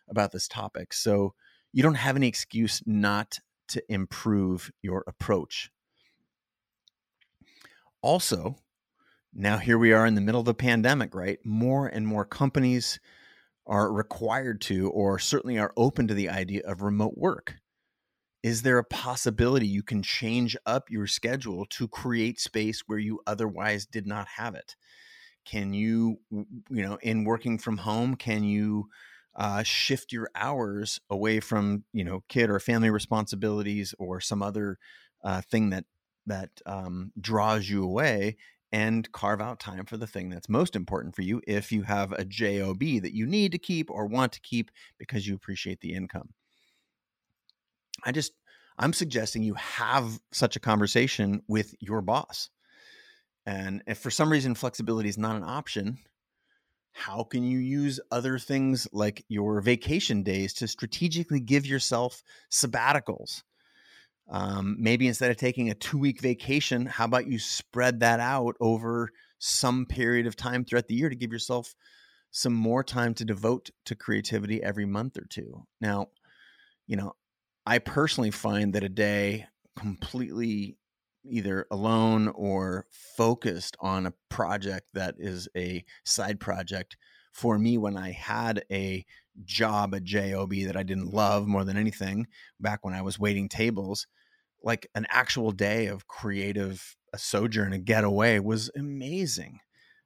about 0.10 0.32
this 0.32 0.48
topic. 0.48 0.94
So 0.94 1.34
you 1.74 1.84
don't 1.84 1.96
have 1.96 2.16
any 2.16 2.28
excuse 2.28 2.82
not 2.86 3.40
to 3.68 3.84
improve 3.90 4.72
your 4.82 5.04
approach. 5.08 5.70
Also, 8.02 8.56
now 9.34 9.58
here 9.58 9.78
we 9.78 9.92
are 9.92 10.06
in 10.06 10.16
the 10.16 10.22
middle 10.22 10.40
of 10.40 10.48
a 10.48 10.54
pandemic, 10.54 11.14
right? 11.14 11.40
More 11.44 11.88
and 11.88 12.08
more 12.08 12.24
companies 12.24 13.00
are 13.68 13.92
required 13.92 14.62
to, 14.62 14.90
or 14.90 15.20
certainly 15.20 15.58
are 15.58 15.74
open 15.76 16.08
to 16.08 16.14
the 16.14 16.30
idea 16.30 16.62
of 16.66 16.82
remote 16.82 17.18
work. 17.18 17.56
Is 18.44 18.62
there 18.62 18.78
a 18.78 18.84
possibility 18.84 19.68
you 19.68 19.82
can 19.82 20.04
change 20.04 20.56
up 20.66 20.92
your 20.92 21.08
schedule 21.08 21.66
to 21.72 21.88
create 21.88 22.40
space 22.40 22.84
where 22.86 23.00
you 23.00 23.20
otherwise 23.26 23.88
did 23.88 24.06
not 24.06 24.28
have 24.38 24.54
it? 24.54 24.76
Can 25.46 25.74
you, 25.74 26.20
you 26.32 26.46
know, 26.70 27.00
in 27.02 27.24
working 27.24 27.58
from 27.58 27.78
home, 27.78 28.16
can 28.16 28.44
you 28.44 28.90
uh, 29.36 29.64
shift 29.64 30.12
your 30.12 30.30
hours 30.36 31.00
away 31.10 31.40
from, 31.40 31.84
you 31.92 32.04
know, 32.04 32.24
kid 32.30 32.50
or 32.50 32.60
family 32.60 32.90
responsibilities 32.90 33.94
or 33.98 34.22
some 34.22 34.42
other 34.42 34.78
uh, 35.24 35.42
thing 35.42 35.72
that 35.72 35.86
that 36.28 36.50
um, 36.66 37.12
draws 37.20 37.70
you 37.70 37.84
away 37.84 38.38
and 38.76 39.10
carve 39.14 39.40
out 39.40 39.58
time 39.58 39.86
for 39.86 39.96
the 39.96 40.06
thing 40.06 40.30
that's 40.30 40.50
most 40.50 40.76
important 40.76 41.16
for 41.16 41.22
you 41.22 41.42
if 41.48 41.72
you 41.72 41.84
have 41.84 42.12
a 42.12 42.26
job 42.26 42.80
that 42.80 43.16
you 43.16 43.26
need 43.26 43.54
to 43.54 43.58
keep 43.58 43.90
or 43.90 44.06
want 44.06 44.34
to 44.34 44.42
keep 44.42 44.70
because 44.98 45.26
you 45.26 45.34
appreciate 45.34 45.80
the 45.80 45.94
income 45.94 46.30
I 48.04 48.12
just, 48.12 48.34
I'm 48.78 48.92
suggesting 48.94 49.44
you 49.44 49.54
have 49.54 50.20
such 50.34 50.56
a 50.56 50.60
conversation 50.60 51.42
with 51.48 51.74
your 51.80 52.02
boss. 52.02 52.50
And 53.46 53.82
if 53.88 54.00
for 54.00 54.12
some 54.12 54.32
reason 54.32 54.56
flexibility 54.56 55.08
is 55.08 55.18
not 55.18 55.38
an 55.38 55.44
option, 55.44 55.98
how 56.92 57.24
can 57.24 57.44
you 57.44 57.60
use 57.60 58.00
other 58.12 58.38
things 58.38 58.88
like 58.92 59.24
your 59.30 59.62
vacation 59.62 60.24
days 60.24 60.54
to 60.56 60.68
strategically 60.68 61.40
give 61.40 61.66
yourself 61.66 62.22
sabbaticals? 62.52 63.44
Um, 64.30 64.76
maybe 64.80 65.08
instead 65.08 65.32
of 65.32 65.38
taking 65.38 65.70
a 65.70 65.76
two 65.76 65.98
week 65.98 66.22
vacation, 66.22 66.86
how 66.86 67.06
about 67.06 67.28
you 67.28 67.38
spread 67.40 68.00
that 68.00 68.20
out 68.20 68.56
over 68.60 69.10
some 69.38 69.86
period 69.86 70.26
of 70.26 70.36
time 70.36 70.66
throughout 70.66 70.88
the 70.88 70.96
year 70.96 71.10
to 71.10 71.16
give 71.16 71.32
yourself 71.32 71.76
some 72.32 72.54
more 72.54 72.84
time 72.84 73.14
to 73.14 73.26
devote 73.26 73.70
to 73.86 73.96
creativity 73.96 74.64
every 74.64 74.86
month 74.86 75.18
or 75.18 75.26
two? 75.30 75.66
Now, 75.80 76.08
you 76.88 76.96
know, 76.96 77.14
I 77.66 77.80
personally 77.80 78.32
find 78.32 78.74
that 78.74 78.84
a 78.84 78.90
day 78.90 79.48
completely 79.78 80.78
either 81.24 81.66
alone 81.72 82.28
or 82.30 82.86
focused 83.18 83.76
on 83.80 84.06
a 84.06 84.14
project 84.30 84.88
that 84.94 85.16
is 85.18 85.48
a 85.56 85.84
side 86.04 86.40
project 86.40 86.98
for 87.32 87.58
me 87.58 87.78
when 87.78 87.98
I 87.98 88.12
had 88.12 88.64
a 88.72 89.06
job 89.44 89.94
at 89.94 90.04
JOB 90.04 90.54
that 90.66 90.78
I 90.78 90.84
didn't 90.84 91.14
love 91.14 91.48
more 91.48 91.64
than 91.64 91.78
anything 91.78 92.28
back 92.60 92.84
when 92.84 92.94
I 92.94 93.02
was 93.02 93.20
waiting 93.20 93.50
tables 93.50 94.08
like 94.64 94.88
an 94.96 95.06
actual 95.10 95.52
day 95.52 95.88
of 95.88 96.08
creative 96.08 96.96
a 97.14 97.18
sojourn 97.18 97.74
a 97.74 97.78
getaway 97.78 98.40
was 98.40 98.72
amazing 98.76 99.60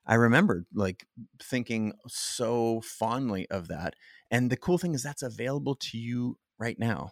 I 0.06 0.16
remembered 0.16 0.66
like 0.74 1.06
thinking 1.42 1.94
so 2.08 2.82
fondly 2.82 3.48
of 3.50 3.68
that 3.68 3.94
and 4.32 4.50
the 4.50 4.58
cool 4.58 4.78
thing 4.78 4.94
is 4.94 5.04
that's 5.04 5.24
available 5.24 5.76
to 5.76 5.98
you 5.98 6.38
right 6.58 6.78
now 6.80 7.12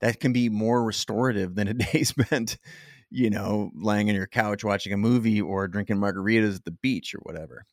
that 0.00 0.20
can 0.20 0.32
be 0.32 0.48
more 0.48 0.84
restorative 0.84 1.54
than 1.54 1.68
a 1.68 1.74
day 1.92 2.04
spent, 2.04 2.58
you 3.10 3.30
know, 3.30 3.70
laying 3.74 4.08
on 4.08 4.14
your 4.14 4.26
couch 4.26 4.64
watching 4.64 4.92
a 4.92 4.96
movie 4.96 5.40
or 5.40 5.68
drinking 5.68 5.96
margaritas 5.96 6.56
at 6.56 6.64
the 6.64 6.70
beach 6.70 7.14
or 7.14 7.20
whatever. 7.22 7.64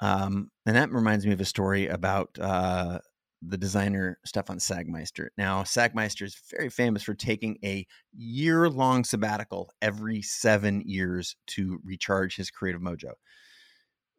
Um, 0.00 0.50
and 0.66 0.76
that 0.76 0.90
reminds 0.92 1.26
me 1.26 1.32
of 1.32 1.40
a 1.40 1.44
story 1.44 1.88
about 1.88 2.30
uh, 2.40 3.00
the 3.42 3.58
designer 3.58 4.18
Stefan 4.24 4.58
Sagmeister. 4.58 5.28
Now, 5.36 5.62
Sagmeister 5.62 6.22
is 6.22 6.40
very 6.50 6.70
famous 6.70 7.02
for 7.02 7.14
taking 7.14 7.58
a 7.64 7.86
year 8.16 8.68
long 8.68 9.04
sabbatical 9.04 9.72
every 9.82 10.22
seven 10.22 10.82
years 10.84 11.36
to 11.48 11.80
recharge 11.84 12.36
his 12.36 12.50
creative 12.50 12.80
mojo. 12.80 13.12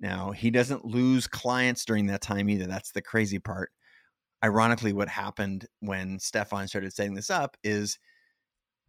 Now, 0.01 0.31
he 0.31 0.49
doesn't 0.49 0.85
lose 0.85 1.27
clients 1.27 1.85
during 1.85 2.07
that 2.07 2.21
time 2.21 2.49
either. 2.49 2.67
That's 2.67 2.91
the 2.91 3.01
crazy 3.01 3.39
part 3.39 3.71
ironically, 4.43 4.93
what 4.93 5.09
happened 5.09 5.65
when 5.79 6.19
Stefan 6.19 6.67
started 6.67 6.93
setting 6.93 7.13
this 7.13 7.29
up 7.29 7.57
is 7.63 7.99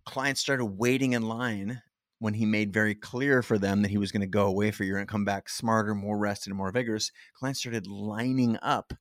clients 0.05 0.41
started 0.41 0.65
waiting 0.65 1.13
in 1.13 1.23
line 1.23 1.83
when 2.21 2.35
he 2.35 2.45
made 2.45 2.73
very 2.73 2.95
clear 2.95 3.43
for 3.43 3.59
them 3.59 3.83
that 3.83 3.91
he 3.91 3.99
was 3.99 4.13
going 4.13 4.21
to 4.21 4.27
go 4.27 4.47
away 4.47 4.71
for 4.71 4.85
a 4.85 4.87
year 4.87 4.99
and 4.99 5.09
come 5.09 5.25
back 5.25 5.49
smarter, 5.49 5.95
more 5.95 6.19
rested, 6.19 6.51
and 6.51 6.57
more 6.57 6.71
vigorous. 6.71 7.11
Clients 7.35 7.61
started 7.61 7.87
lining 7.87 8.59
up, 8.63 8.93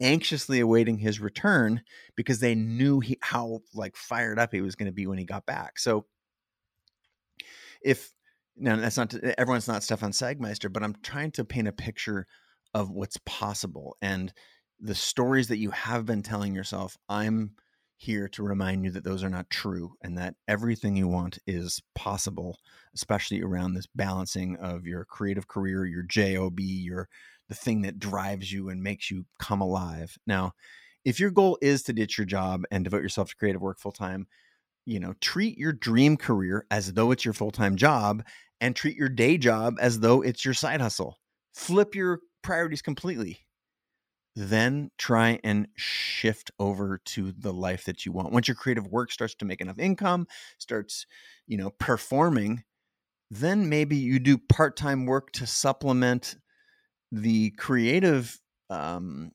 anxiously 0.00 0.60
awaiting 0.60 0.98
his 0.98 1.18
return 1.18 1.82
because 2.14 2.38
they 2.38 2.54
knew 2.54 3.00
he, 3.00 3.18
how 3.22 3.60
like 3.74 3.96
fired 3.96 4.38
up 4.38 4.52
he 4.52 4.60
was 4.60 4.76
going 4.76 4.86
to 4.86 4.92
be 4.92 5.06
when 5.06 5.18
he 5.18 5.24
got 5.24 5.46
back. 5.46 5.78
So, 5.78 6.06
if 7.82 8.12
now 8.56 8.76
that's 8.76 8.98
not 8.98 9.14
everyone's 9.14 9.68
not 9.68 9.82
Stefan 9.82 10.12
Sagmeister, 10.12 10.70
but 10.70 10.82
I'm 10.82 10.96
trying 11.02 11.30
to 11.32 11.44
paint 11.44 11.68
a 11.68 11.72
picture 11.72 12.26
of 12.74 12.90
what's 12.90 13.18
possible 13.24 13.96
and 14.02 14.32
the 14.78 14.94
stories 14.94 15.48
that 15.48 15.58
you 15.58 15.70
have 15.70 16.04
been 16.04 16.22
telling 16.22 16.54
yourself, 16.54 16.96
I'm 17.08 17.52
here 17.98 18.28
to 18.28 18.42
remind 18.42 18.84
you 18.84 18.90
that 18.92 19.04
those 19.04 19.22
are 19.22 19.28
not 19.28 19.50
true 19.50 19.92
and 20.02 20.16
that 20.16 20.34
everything 20.46 20.96
you 20.96 21.08
want 21.08 21.38
is 21.46 21.82
possible, 21.94 22.58
especially 22.94 23.42
around 23.42 23.74
this 23.74 23.88
balancing 23.94 24.56
of 24.56 24.86
your 24.86 25.04
creative 25.04 25.48
career, 25.48 25.84
your 25.84 26.04
JOB, 26.04 26.60
your 26.60 27.08
the 27.48 27.54
thing 27.54 27.82
that 27.82 27.98
drives 27.98 28.52
you 28.52 28.68
and 28.68 28.82
makes 28.82 29.10
you 29.10 29.24
come 29.38 29.60
alive. 29.60 30.16
Now, 30.26 30.52
if 31.04 31.18
your 31.18 31.30
goal 31.30 31.58
is 31.60 31.82
to 31.84 31.92
ditch 31.92 32.18
your 32.18 32.26
job 32.26 32.62
and 32.70 32.84
devote 32.84 33.02
yourself 33.02 33.30
to 33.30 33.36
creative 33.36 33.62
work 33.62 33.78
full 33.78 33.92
time, 33.92 34.26
you 34.88 35.00
know, 35.00 35.14
treat 35.20 35.58
your 35.58 35.72
dream 35.72 36.16
career 36.16 36.66
as 36.70 36.94
though 36.94 37.10
it's 37.10 37.24
your 37.24 37.34
full-time 37.34 37.76
job 37.76 38.22
and 38.60 38.74
treat 38.74 38.96
your 38.96 39.10
day 39.10 39.36
job 39.36 39.74
as 39.80 40.00
though 40.00 40.22
it's 40.22 40.44
your 40.46 40.54
side 40.54 40.80
hustle. 40.80 41.18
Flip 41.54 41.94
your 41.94 42.20
priorities 42.42 42.80
completely 42.80 43.40
then 44.38 44.90
try 44.98 45.40
and 45.42 45.66
shift 45.76 46.52
over 46.60 47.00
to 47.04 47.32
the 47.32 47.52
life 47.52 47.84
that 47.84 48.06
you 48.06 48.12
want. 48.12 48.32
Once 48.32 48.46
your 48.46 48.54
creative 48.54 48.86
work 48.86 49.10
starts 49.10 49.34
to 49.34 49.44
make 49.44 49.60
enough 49.60 49.78
income, 49.80 50.28
starts, 50.58 51.06
you 51.48 51.56
know, 51.56 51.70
performing, 51.80 52.62
then 53.30 53.68
maybe 53.68 53.96
you 53.96 54.20
do 54.20 54.38
part-time 54.38 55.06
work 55.06 55.32
to 55.32 55.46
supplement 55.46 56.36
the 57.10 57.50
creative 57.52 58.38
um, 58.70 59.32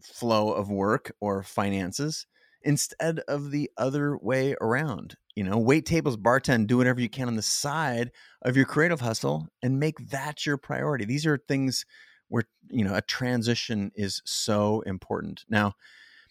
flow 0.00 0.52
of 0.52 0.70
work 0.70 1.12
or 1.20 1.42
finances 1.42 2.26
instead 2.62 3.18
of 3.26 3.50
the 3.50 3.68
other 3.76 4.16
way 4.18 4.54
around. 4.60 5.16
You 5.34 5.42
know, 5.42 5.58
wait 5.58 5.84
tables, 5.84 6.16
bartend, 6.16 6.68
do 6.68 6.76
whatever 6.76 7.00
you 7.00 7.08
can 7.08 7.26
on 7.26 7.34
the 7.34 7.42
side 7.42 8.12
of 8.42 8.56
your 8.56 8.66
creative 8.66 9.00
hustle 9.00 9.48
and 9.62 9.80
make 9.80 10.10
that 10.10 10.46
your 10.46 10.58
priority. 10.58 11.06
These 11.06 11.26
are 11.26 11.38
things 11.48 11.84
where 12.32 12.44
you 12.70 12.82
know 12.82 12.94
a 12.94 13.02
transition 13.02 13.92
is 13.94 14.22
so 14.24 14.80
important. 14.86 15.44
Now 15.50 15.74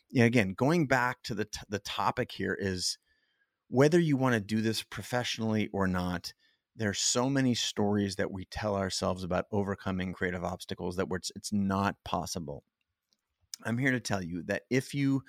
yeah, 0.09 0.25
again 0.25 0.53
going 0.53 0.87
back 0.87 1.21
to 1.23 1.35
the 1.35 1.45
t- 1.45 1.59
the 1.69 1.79
topic 1.79 2.31
here 2.31 2.57
is 2.59 2.97
whether 3.69 3.99
you 3.99 4.17
want 4.17 4.33
to 4.33 4.41
do 4.41 4.61
this 4.61 4.81
professionally 4.81 5.69
or 5.71 5.87
not 5.87 6.33
there's 6.75 6.99
so 6.99 7.29
many 7.29 7.53
stories 7.53 8.15
that 8.15 8.31
we 8.31 8.45
tell 8.45 8.75
ourselves 8.75 9.23
about 9.23 9.45
overcoming 9.51 10.13
creative 10.13 10.43
obstacles 10.43 10.95
that 10.95 11.07
it's, 11.11 11.31
it's 11.35 11.53
not 11.53 11.95
possible. 12.03 12.63
I'm 13.63 13.77
here 13.77 13.91
to 13.91 13.99
tell 13.99 14.23
you 14.23 14.41
that 14.43 14.63
if 14.69 14.95
you 14.95 15.21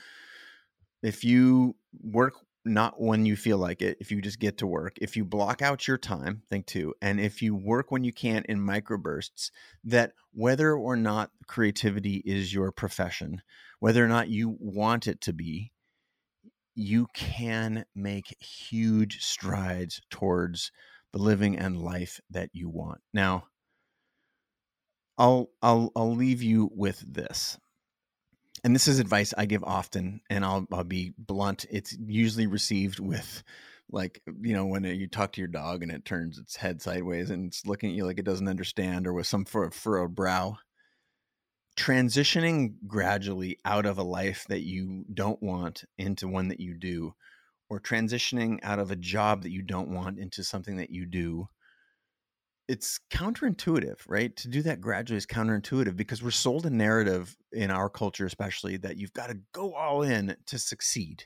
if 1.03 1.25
you 1.25 1.77
work 2.01 2.37
not 2.65 3.01
when 3.01 3.27
you 3.27 3.37
feel 3.37 3.59
like 3.59 3.83
it, 3.83 3.97
if 4.01 4.11
you 4.11 4.21
just 4.23 4.39
get 4.39 4.59
to 4.59 4.67
work, 4.67 4.97
if 5.01 5.17
you 5.17 5.25
block 5.25 5.63
out 5.63 5.89
your 5.89 5.99
time, 5.99 6.43
think 6.51 6.67
too, 6.67 6.95
and 7.03 7.21
if 7.21 7.43
you 7.43 7.55
work 7.55 7.91
when 7.91 8.05
you 8.05 8.13
can 8.13 8.45
in 8.49 8.59
microbursts, 8.61 9.51
that 9.85 10.13
whether 10.33 10.75
or 10.75 10.97
not 10.97 11.31
creativity 11.47 12.23
is 12.25 12.55
your 12.55 12.71
profession, 12.73 13.43
whether 13.81 14.05
or 14.05 14.09
not 14.09 14.29
you 14.29 14.57
want 14.61 15.07
it 15.07 15.21
to 15.23 15.33
be, 15.33 15.73
you 16.75 17.07
can 17.15 17.85
make 17.95 18.37
huge 18.41 19.23
strides 19.23 20.01
towards 20.11 20.71
the 21.13 21.19
living 21.19 21.59
and 21.59 21.83
life 21.83 22.21
that 22.31 22.51
you 22.53 22.69
want. 22.69 23.01
Now, 23.13 23.45
I'll 25.19 25.51
I'll 25.61 25.93
I'll 25.95 26.15
leave 26.15 26.43
you 26.43 26.71
with 26.75 27.05
this. 27.07 27.59
And 28.65 28.75
this 28.75 28.89
is 28.89 28.99
advice 28.99 29.35
I 29.37 29.47
give 29.47 29.65
often, 29.65 30.21
and 30.31 30.45
I'll 30.45 30.67
I'll 30.73 30.85
be 30.85 31.15
blunt. 31.19 31.67
It's 31.71 31.97
usually 31.99 32.47
received 32.47 33.01
with 33.01 33.43
like 33.91 34.23
you 34.41 34.55
know 34.55 34.67
when 34.67 34.85
uh, 34.85 34.89
you 34.89 35.07
talk 35.07 35.33
to 35.33 35.41
your 35.41 35.49
dog 35.49 35.83
and 35.83 35.93
it 35.93 36.05
turns 36.05 36.39
its 36.39 36.57
head 36.57 36.81
sideways 36.81 37.31
and 37.31 37.49
it's 37.49 37.67
looking 37.67 37.91
at 37.91 37.97
you 37.97 38.07
like 38.07 38.19
it 38.19 38.25
doesn't 38.25 38.49
understand 38.49 39.07
or 39.07 39.13
with 39.13 39.27
some 39.27 39.45
furrowed 39.45 40.15
brow 40.15 40.57
transitioning 41.77 42.75
gradually 42.87 43.59
out 43.65 43.87
of 43.87 43.99
a 43.99 44.03
life 44.03 44.45
that 44.49 44.61
you 44.61 45.05
don't 45.13 45.43
want 45.43 45.85
into 45.99 46.29
one 46.29 46.49
that 46.49 46.61
you 46.61 46.75
do 46.75 47.15
or 47.71 47.81
transitioning 47.81 48.59
out 48.63 48.79
of 48.79 48.91
a 48.91 48.97
job 48.97 49.43
that 49.43 49.51
you 49.51 49.63
don't 49.63 49.89
want 49.89 50.19
into 50.19 50.45
something 50.45 50.77
that 50.77 50.91
you 50.91 51.07
do 51.07 51.49
it's 52.69 53.01
counterintuitive 53.11 53.99
right? 54.07 54.35
To 54.37 54.49
do 54.49 54.63
that 54.63 54.81
gradually 54.81 55.19
is 55.19 55.27
counterintuitive 55.27 55.97
because 55.97 56.23
we're 56.23 56.31
sold 56.31 56.67
a 56.67 56.71
narrative 56.71 57.37
in 57.53 57.71
our 57.71 57.89
culture 57.89 58.27
especially 58.27 58.77
that 58.79 58.97
you've 58.97 59.13
got 59.13 59.29
to 59.29 59.39
go 59.53 59.75
all 59.75 60.03
in 60.03 60.37
to 60.47 60.59
succeed. 60.59 61.25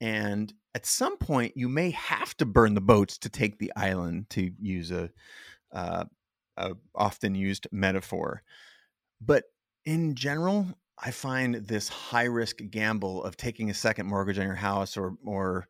And 0.00 0.52
at 0.74 0.86
some 0.86 1.16
point 1.16 1.52
you 1.56 1.68
may 1.68 1.90
have 1.90 2.36
to 2.38 2.46
burn 2.46 2.74
the 2.74 2.80
boats 2.80 3.18
to 3.18 3.28
take 3.28 3.58
the 3.58 3.72
island 3.76 4.30
to 4.30 4.50
use 4.60 4.90
a, 4.90 5.10
uh, 5.72 6.04
a 6.56 6.72
often 6.94 7.34
used 7.34 7.68
metaphor. 7.70 8.42
But 9.20 9.44
in 9.84 10.14
general 10.14 10.66
i 10.98 11.10
find 11.10 11.54
this 11.56 11.88
high 11.88 12.24
risk 12.24 12.58
gamble 12.70 13.24
of 13.24 13.36
taking 13.36 13.70
a 13.70 13.74
second 13.74 14.06
mortgage 14.06 14.38
on 14.38 14.46
your 14.46 14.54
house 14.54 14.96
or 14.96 15.16
or 15.24 15.66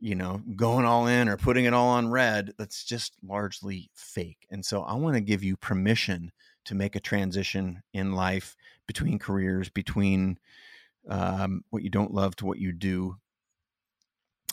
you 0.00 0.14
know 0.14 0.40
going 0.56 0.84
all 0.84 1.06
in 1.06 1.28
or 1.28 1.36
putting 1.36 1.64
it 1.64 1.74
all 1.74 1.88
on 1.88 2.08
red 2.08 2.52
that's 2.58 2.84
just 2.84 3.14
largely 3.22 3.90
fake 3.94 4.46
and 4.50 4.64
so 4.64 4.82
i 4.82 4.94
want 4.94 5.14
to 5.14 5.20
give 5.20 5.42
you 5.42 5.56
permission 5.56 6.30
to 6.64 6.74
make 6.74 6.94
a 6.94 7.00
transition 7.00 7.82
in 7.92 8.12
life 8.12 8.56
between 8.86 9.18
careers 9.18 9.68
between 9.68 10.38
um, 11.08 11.62
what 11.70 11.82
you 11.82 11.90
don't 11.90 12.12
love 12.12 12.36
to 12.36 12.46
what 12.46 12.58
you 12.58 12.72
do 12.72 13.16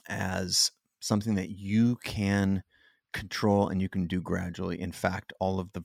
as 0.08 0.72
something 1.00 1.36
that 1.36 1.50
you 1.50 1.98
can 2.04 2.64
control 3.14 3.70
and 3.70 3.82
you 3.82 3.90
can 3.90 4.08
do 4.08 4.22
gradually. 4.22 4.80
In 4.80 4.92
fact, 4.92 5.34
all 5.40 5.60
of 5.60 5.72
the, 5.74 5.84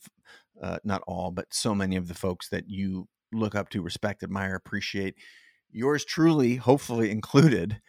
uh, 0.60 0.78
not 0.84 1.02
all, 1.06 1.30
but 1.30 1.52
so 1.52 1.74
many 1.74 1.96
of 1.96 2.08
the 2.08 2.14
folks 2.14 2.48
that 2.48 2.68
you 2.68 3.08
look 3.32 3.54
up 3.54 3.68
to, 3.70 3.82
respect, 3.82 4.22
admire, 4.22 4.54
appreciate, 4.54 5.14
yours 5.70 6.04
truly, 6.04 6.56
hopefully 6.56 7.10
included, 7.10 7.80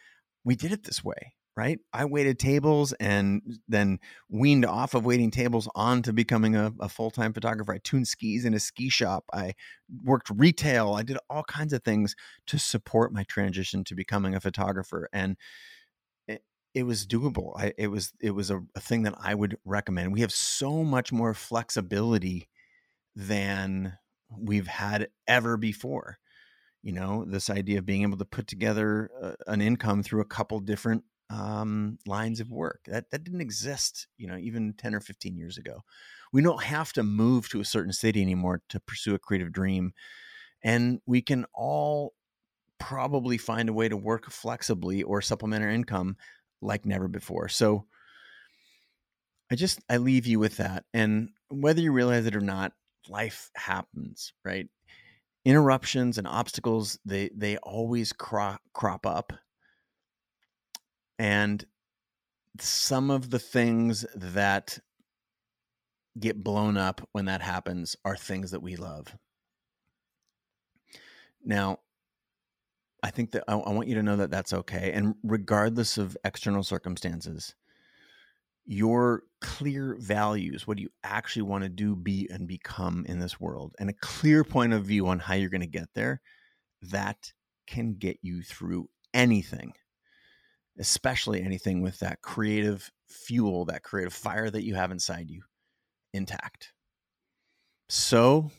we 0.44 0.54
did 0.54 0.72
it 0.72 0.84
this 0.84 1.02
way, 1.02 1.34
right? 1.56 1.78
I 1.92 2.04
waited 2.06 2.38
tables 2.38 2.92
and 2.94 3.42
then 3.68 3.98
weaned 4.30 4.64
off 4.64 4.94
of 4.94 5.04
waiting 5.04 5.30
tables 5.30 5.68
on 5.74 6.02
to 6.02 6.12
becoming 6.12 6.56
a, 6.56 6.72
a 6.80 6.88
full 6.88 7.10
time 7.10 7.32
photographer. 7.32 7.74
I 7.74 7.78
tuned 7.78 8.08
skis 8.08 8.44
in 8.44 8.54
a 8.54 8.60
ski 8.60 8.88
shop. 8.88 9.24
I 9.32 9.54
worked 10.04 10.30
retail. 10.30 10.94
I 10.94 11.02
did 11.02 11.18
all 11.28 11.44
kinds 11.44 11.72
of 11.72 11.82
things 11.82 12.16
to 12.46 12.58
support 12.58 13.12
my 13.12 13.24
transition 13.24 13.84
to 13.84 13.94
becoming 13.94 14.34
a 14.34 14.40
photographer. 14.40 15.08
And 15.12 15.36
it 16.74 16.84
was 16.84 17.06
doable. 17.06 17.52
I, 17.56 17.72
it 17.76 17.88
was 17.88 18.12
it 18.20 18.30
was 18.30 18.50
a, 18.50 18.62
a 18.74 18.80
thing 18.80 19.02
that 19.02 19.14
I 19.20 19.34
would 19.34 19.58
recommend. 19.64 20.12
We 20.12 20.20
have 20.20 20.32
so 20.32 20.82
much 20.82 21.12
more 21.12 21.34
flexibility 21.34 22.48
than 23.14 23.98
we've 24.30 24.66
had 24.66 25.08
ever 25.26 25.56
before. 25.56 26.18
You 26.82 26.92
know, 26.92 27.24
this 27.26 27.50
idea 27.50 27.78
of 27.78 27.86
being 27.86 28.02
able 28.02 28.16
to 28.18 28.24
put 28.24 28.46
together 28.46 29.10
uh, 29.20 29.32
an 29.46 29.60
income 29.60 30.02
through 30.02 30.22
a 30.22 30.26
couple 30.26 30.58
different 30.60 31.04
um, 31.32 31.98
lines 32.06 32.40
of 32.40 32.52
work 32.52 32.80
that 32.86 33.10
that 33.10 33.24
didn't 33.24 33.40
exist. 33.40 34.06
You 34.18 34.28
know, 34.28 34.36
even 34.36 34.74
ten 34.74 34.94
or 34.94 35.00
fifteen 35.00 35.36
years 35.36 35.58
ago, 35.58 35.82
we 36.32 36.42
don't 36.42 36.62
have 36.62 36.92
to 36.94 37.02
move 37.02 37.48
to 37.50 37.60
a 37.60 37.64
certain 37.64 37.92
city 37.92 38.20
anymore 38.22 38.62
to 38.68 38.80
pursue 38.80 39.14
a 39.14 39.18
creative 39.18 39.52
dream, 39.52 39.92
and 40.62 41.00
we 41.06 41.22
can 41.22 41.46
all 41.54 42.14
probably 42.78 43.38
find 43.38 43.68
a 43.68 43.72
way 43.72 43.88
to 43.88 43.96
work 43.96 44.30
flexibly 44.30 45.02
or 45.02 45.22
supplement 45.22 45.62
our 45.62 45.70
income 45.70 46.16
like 46.60 46.84
never 46.84 47.08
before. 47.08 47.48
So 47.48 47.86
I 49.50 49.54
just 49.54 49.80
I 49.88 49.98
leave 49.98 50.26
you 50.26 50.38
with 50.38 50.56
that. 50.56 50.84
And 50.92 51.30
whether 51.48 51.80
you 51.80 51.92
realize 51.92 52.26
it 52.26 52.36
or 52.36 52.40
not, 52.40 52.72
life 53.08 53.50
happens, 53.54 54.32
right? 54.44 54.66
Interruptions 55.44 56.18
and 56.18 56.26
obstacles, 56.26 56.98
they 57.04 57.30
they 57.36 57.56
always 57.58 58.12
crop 58.12 58.60
crop 58.72 59.06
up. 59.06 59.32
And 61.22 61.64
some 62.58 63.12
of 63.12 63.30
the 63.30 63.38
things 63.38 64.04
that 64.16 64.80
get 66.18 66.42
blown 66.42 66.76
up 66.76 67.08
when 67.12 67.26
that 67.26 67.40
happens 67.40 67.94
are 68.04 68.16
things 68.16 68.50
that 68.50 68.60
we 68.60 68.74
love. 68.74 69.16
Now, 71.44 71.78
I 73.04 73.10
think 73.10 73.30
that 73.32 73.44
I, 73.46 73.54
I 73.54 73.70
want 73.70 73.86
you 73.86 73.94
to 73.94 74.02
know 74.02 74.16
that 74.16 74.32
that's 74.32 74.52
okay. 74.52 74.90
And 74.92 75.14
regardless 75.22 75.96
of 75.96 76.16
external 76.24 76.64
circumstances, 76.64 77.54
your 78.66 79.22
clear 79.40 79.96
values, 80.00 80.66
what 80.66 80.76
do 80.76 80.82
you 80.82 80.90
actually 81.04 81.42
want 81.42 81.62
to 81.62 81.70
do, 81.70 81.94
be, 81.94 82.26
and 82.32 82.48
become 82.48 83.06
in 83.08 83.20
this 83.20 83.40
world, 83.40 83.76
and 83.78 83.88
a 83.88 83.94
clear 83.94 84.42
point 84.42 84.72
of 84.72 84.86
view 84.86 85.06
on 85.06 85.20
how 85.20 85.34
you're 85.34 85.50
going 85.50 85.60
to 85.60 85.68
get 85.68 85.90
there, 85.94 86.20
that 86.82 87.32
can 87.68 87.94
get 87.94 88.18
you 88.22 88.42
through 88.42 88.88
anything, 89.14 89.72
especially 90.78 91.42
anything 91.42 91.82
with 91.82 91.98
that 92.00 92.22
creative 92.22 92.90
fuel, 93.08 93.64
that 93.66 93.82
creative 93.82 94.14
fire 94.14 94.50
that 94.50 94.64
you 94.64 94.74
have 94.74 94.90
inside 94.90 95.30
you 95.30 95.42
intact. 96.12 96.72
So 97.88 98.50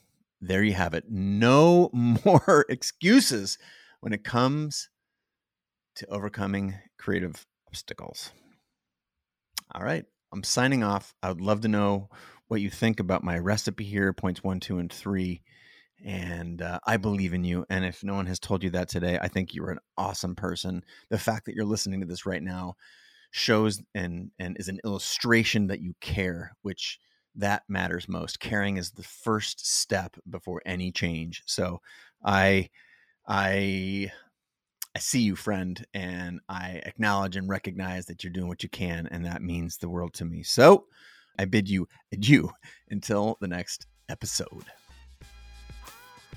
there 0.41 0.63
you 0.63 0.73
have 0.73 0.93
it. 0.93 1.06
No 1.10 1.89
more 1.93 2.65
excuses 2.69 3.58
when 4.02 4.13
it 4.13 4.23
comes 4.23 4.89
to 5.95 6.08
overcoming 6.08 6.76
creative 6.97 7.45
obstacles. 7.67 8.32
All 9.73 9.84
right, 9.84 10.06
I'm 10.32 10.43
signing 10.43 10.84
off. 10.84 11.15
I 11.23 11.30
would 11.30 11.41
love 11.41 11.62
to 11.62 11.67
know 11.67 12.10
what 12.47 12.62
you 12.62 12.69
think 12.69 12.99
about 12.99 13.23
my 13.23 13.38
recipe 13.39 13.84
here, 13.84 14.13
points 14.13 14.43
one, 14.43 14.60
two, 14.60 14.78
and 14.78 14.91
three. 14.91 15.41
And 16.04 16.62
uh, 16.62 16.80
I 16.86 16.98
believe 16.98 17.34
in 17.34 17.44
you. 17.44 17.66
And 17.70 17.86
if 17.86 18.04
no 18.04 18.16
one 18.16 18.26
has 18.26 18.39
told 18.39 18.63
you 18.63 18.70
that 18.72 18.89
today, 18.89 19.18
I 19.22 19.28
think 19.28 19.54
you're 19.54 19.72
an 19.72 19.80
awesome 19.98 20.36
person. 20.36 20.84
The 21.10 21.18
fact 21.18 21.46
that 21.46 21.56
you're 21.56 21.66
listening 21.66 22.02
to 22.02 22.06
this 22.06 22.26
right 22.26 22.44
now 22.44 22.76
shows 23.32 23.82
and 23.96 24.30
and 24.38 24.58
is 24.60 24.68
an 24.68 24.80
illustration 24.86 25.68
that 25.68 25.82
you 25.82 25.96
care, 26.02 26.56
which 26.62 27.00
that 27.36 27.63
matters 27.68 28.08
most. 28.08 28.39
Caring 28.39 28.78
is 28.78 28.92
the 28.92 29.04
first 29.04 29.66
step 29.66 30.16
before 30.30 30.62
any 30.66 30.92
change. 30.92 31.42
So 31.46 31.82
I 32.24 32.70
I 33.28 34.12
I 34.96 35.00
see 35.00 35.22
you, 35.22 35.36
friend, 35.36 35.84
and 35.94 36.39
I 36.48 36.82
acknowledge 36.86 37.36
and 37.36 37.50
recognize 37.50 38.06
that 38.06 38.24
you're 38.24 38.34
doing 38.34 38.48
what 38.48 38.62
you 38.62 38.70
can, 38.70 39.08
and 39.08 39.26
that 39.26 39.42
means 39.42 39.78
the 39.78 39.89
world 39.89 40.13
to 40.16 40.26
me. 40.26 40.44
So 40.44 40.86
I 41.39 41.46
bid 41.46 41.68
you 41.68 41.88
adieu 42.12 42.52
until 42.89 43.38
the 43.42 43.48
next 43.48 43.88
episode. 44.10 44.66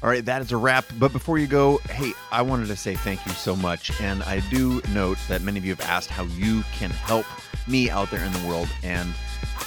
All 0.03 0.11
right, 0.11 0.25
that 0.25 0.43
is 0.43 0.53
a 0.53 0.57
wrap. 0.57 0.85
But 0.99 1.13
before 1.13 1.39
you 1.39 1.47
go, 1.47 1.79
hey, 1.91 2.13
I 2.31 2.43
wanted 2.43 2.69
to 2.69 2.77
say 2.77 2.95
thank 2.95 3.25
you 3.27 3.33
so 3.33 3.57
much. 3.57 3.99
And 4.01 4.23
I 4.25 4.41
do 4.51 4.83
note 4.93 5.19
that 5.29 5.43
many 5.43 5.59
of 5.59 5.65
you 5.65 5.75
have 5.75 5.87
asked 5.89 6.11
how 6.11 6.25
you 6.25 6.63
can 6.73 6.91
help 6.91 7.27
me 7.67 7.91
out 7.91 8.11
there 8.11 8.25
in 8.25 8.33
the 8.33 8.47
world. 8.47 8.69
And 8.83 9.15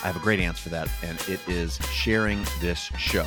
I 0.03 0.07
have 0.07 0.15
a 0.15 0.19
great 0.19 0.39
answer 0.39 0.63
for 0.63 0.69
that. 0.69 0.87
And 1.03 1.19
it 1.27 1.39
is 1.47 1.77
sharing 1.91 2.43
this 2.61 2.91
show. 2.97 3.25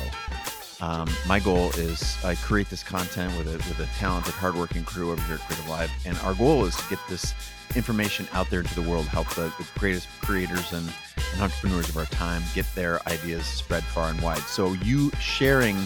Um, 0.81 1.09
my 1.27 1.39
goal 1.39 1.69
is 1.71 2.17
I 2.25 2.35
create 2.35 2.69
this 2.69 2.83
content 2.83 3.37
with 3.37 3.47
a 3.47 3.57
with 3.69 3.79
a 3.79 3.85
talented, 3.97 4.33
hardworking 4.33 4.83
crew 4.83 5.11
over 5.11 5.21
here 5.21 5.35
at 5.35 5.41
Creative 5.41 5.69
Live, 5.69 5.91
and 6.05 6.17
our 6.19 6.33
goal 6.33 6.65
is 6.65 6.75
to 6.75 6.89
get 6.89 6.99
this 7.07 7.33
information 7.73 8.27
out 8.33 8.49
there 8.49 8.63
to 8.63 8.75
the 8.75 8.81
world, 8.81 9.05
help 9.05 9.29
the, 9.29 9.53
the 9.57 9.65
greatest 9.79 10.09
creators 10.21 10.73
and, 10.73 10.91
and 11.33 11.41
entrepreneurs 11.41 11.87
of 11.87 11.95
our 11.95 12.05
time 12.05 12.41
get 12.53 12.65
their 12.75 12.99
ideas 13.07 13.45
spread 13.45 13.83
far 13.83 14.09
and 14.09 14.19
wide. 14.21 14.39
So 14.39 14.73
you 14.73 15.09
sharing 15.21 15.77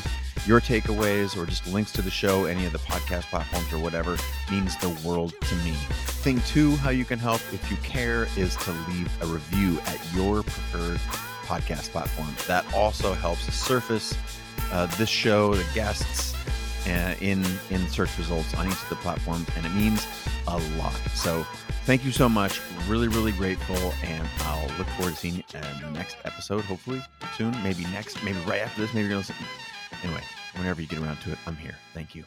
your 0.45 0.59
takeaways 0.59 1.37
or 1.37 1.45
just 1.45 1.65
links 1.67 1.91
to 1.93 2.01
the 2.01 2.11
show, 2.11 2.45
any 2.45 2.65
of 2.65 2.73
the 2.73 2.79
podcast 2.79 3.23
platforms 3.23 3.71
or 3.71 3.79
whatever, 3.79 4.17
means 4.51 4.75
the 4.77 4.89
world 5.07 5.33
to 5.41 5.55
me. 5.57 5.71
Thing 5.71 6.41
two, 6.41 6.75
how 6.77 6.89
you 6.89 7.05
can 7.05 7.17
help 7.19 7.41
if 7.53 7.71
you 7.71 7.77
care, 7.77 8.27
is 8.35 8.55
to 8.57 8.71
leave 8.89 9.09
a 9.23 9.25
review 9.25 9.79
at 9.85 9.99
your 10.13 10.43
preferred 10.43 10.99
podcast 11.45 11.89
platform. 11.91 12.29
That 12.47 12.65
also 12.73 13.13
helps 13.13 13.53
surface 13.53 14.15
uh, 14.71 14.87
this 14.97 15.09
show, 15.09 15.53
the 15.53 15.65
guests, 15.73 16.35
uh, 16.87 17.15
in 17.21 17.45
in 17.69 17.87
search 17.89 18.17
results 18.17 18.53
on 18.55 18.67
each 18.67 18.81
of 18.81 18.89
the 18.89 18.95
platforms, 18.97 19.47
and 19.55 19.65
it 19.65 19.73
means 19.73 20.07
a 20.47 20.57
lot. 20.77 20.95
So 21.13 21.45
thank 21.85 22.05
you 22.05 22.11
so 22.11 22.29
much. 22.29 22.61
Really, 22.87 23.07
really 23.07 23.31
grateful, 23.33 23.93
and 24.03 24.27
I'll 24.39 24.67
look 24.77 24.87
forward 24.89 25.13
to 25.13 25.19
seeing 25.19 25.35
you 25.35 25.43
in 25.53 25.81
the 25.81 25.91
next 25.91 26.17
episode. 26.23 26.63
Hopefully 26.63 27.01
soon, 27.35 27.51
maybe 27.63 27.83
next, 27.85 28.23
maybe 28.23 28.39
right 28.39 28.61
after 28.61 28.81
this. 28.81 28.93
Maybe 28.93 29.07
you're 29.07 29.09
gonna 29.09 29.19
listen. 29.19 29.35
Anyway, 30.03 30.23
whenever 30.55 30.81
you 30.81 30.87
get 30.87 30.99
around 30.99 31.17
to 31.21 31.31
it, 31.31 31.37
I'm 31.45 31.55
here. 31.55 31.75
Thank 31.93 32.15
you. 32.15 32.23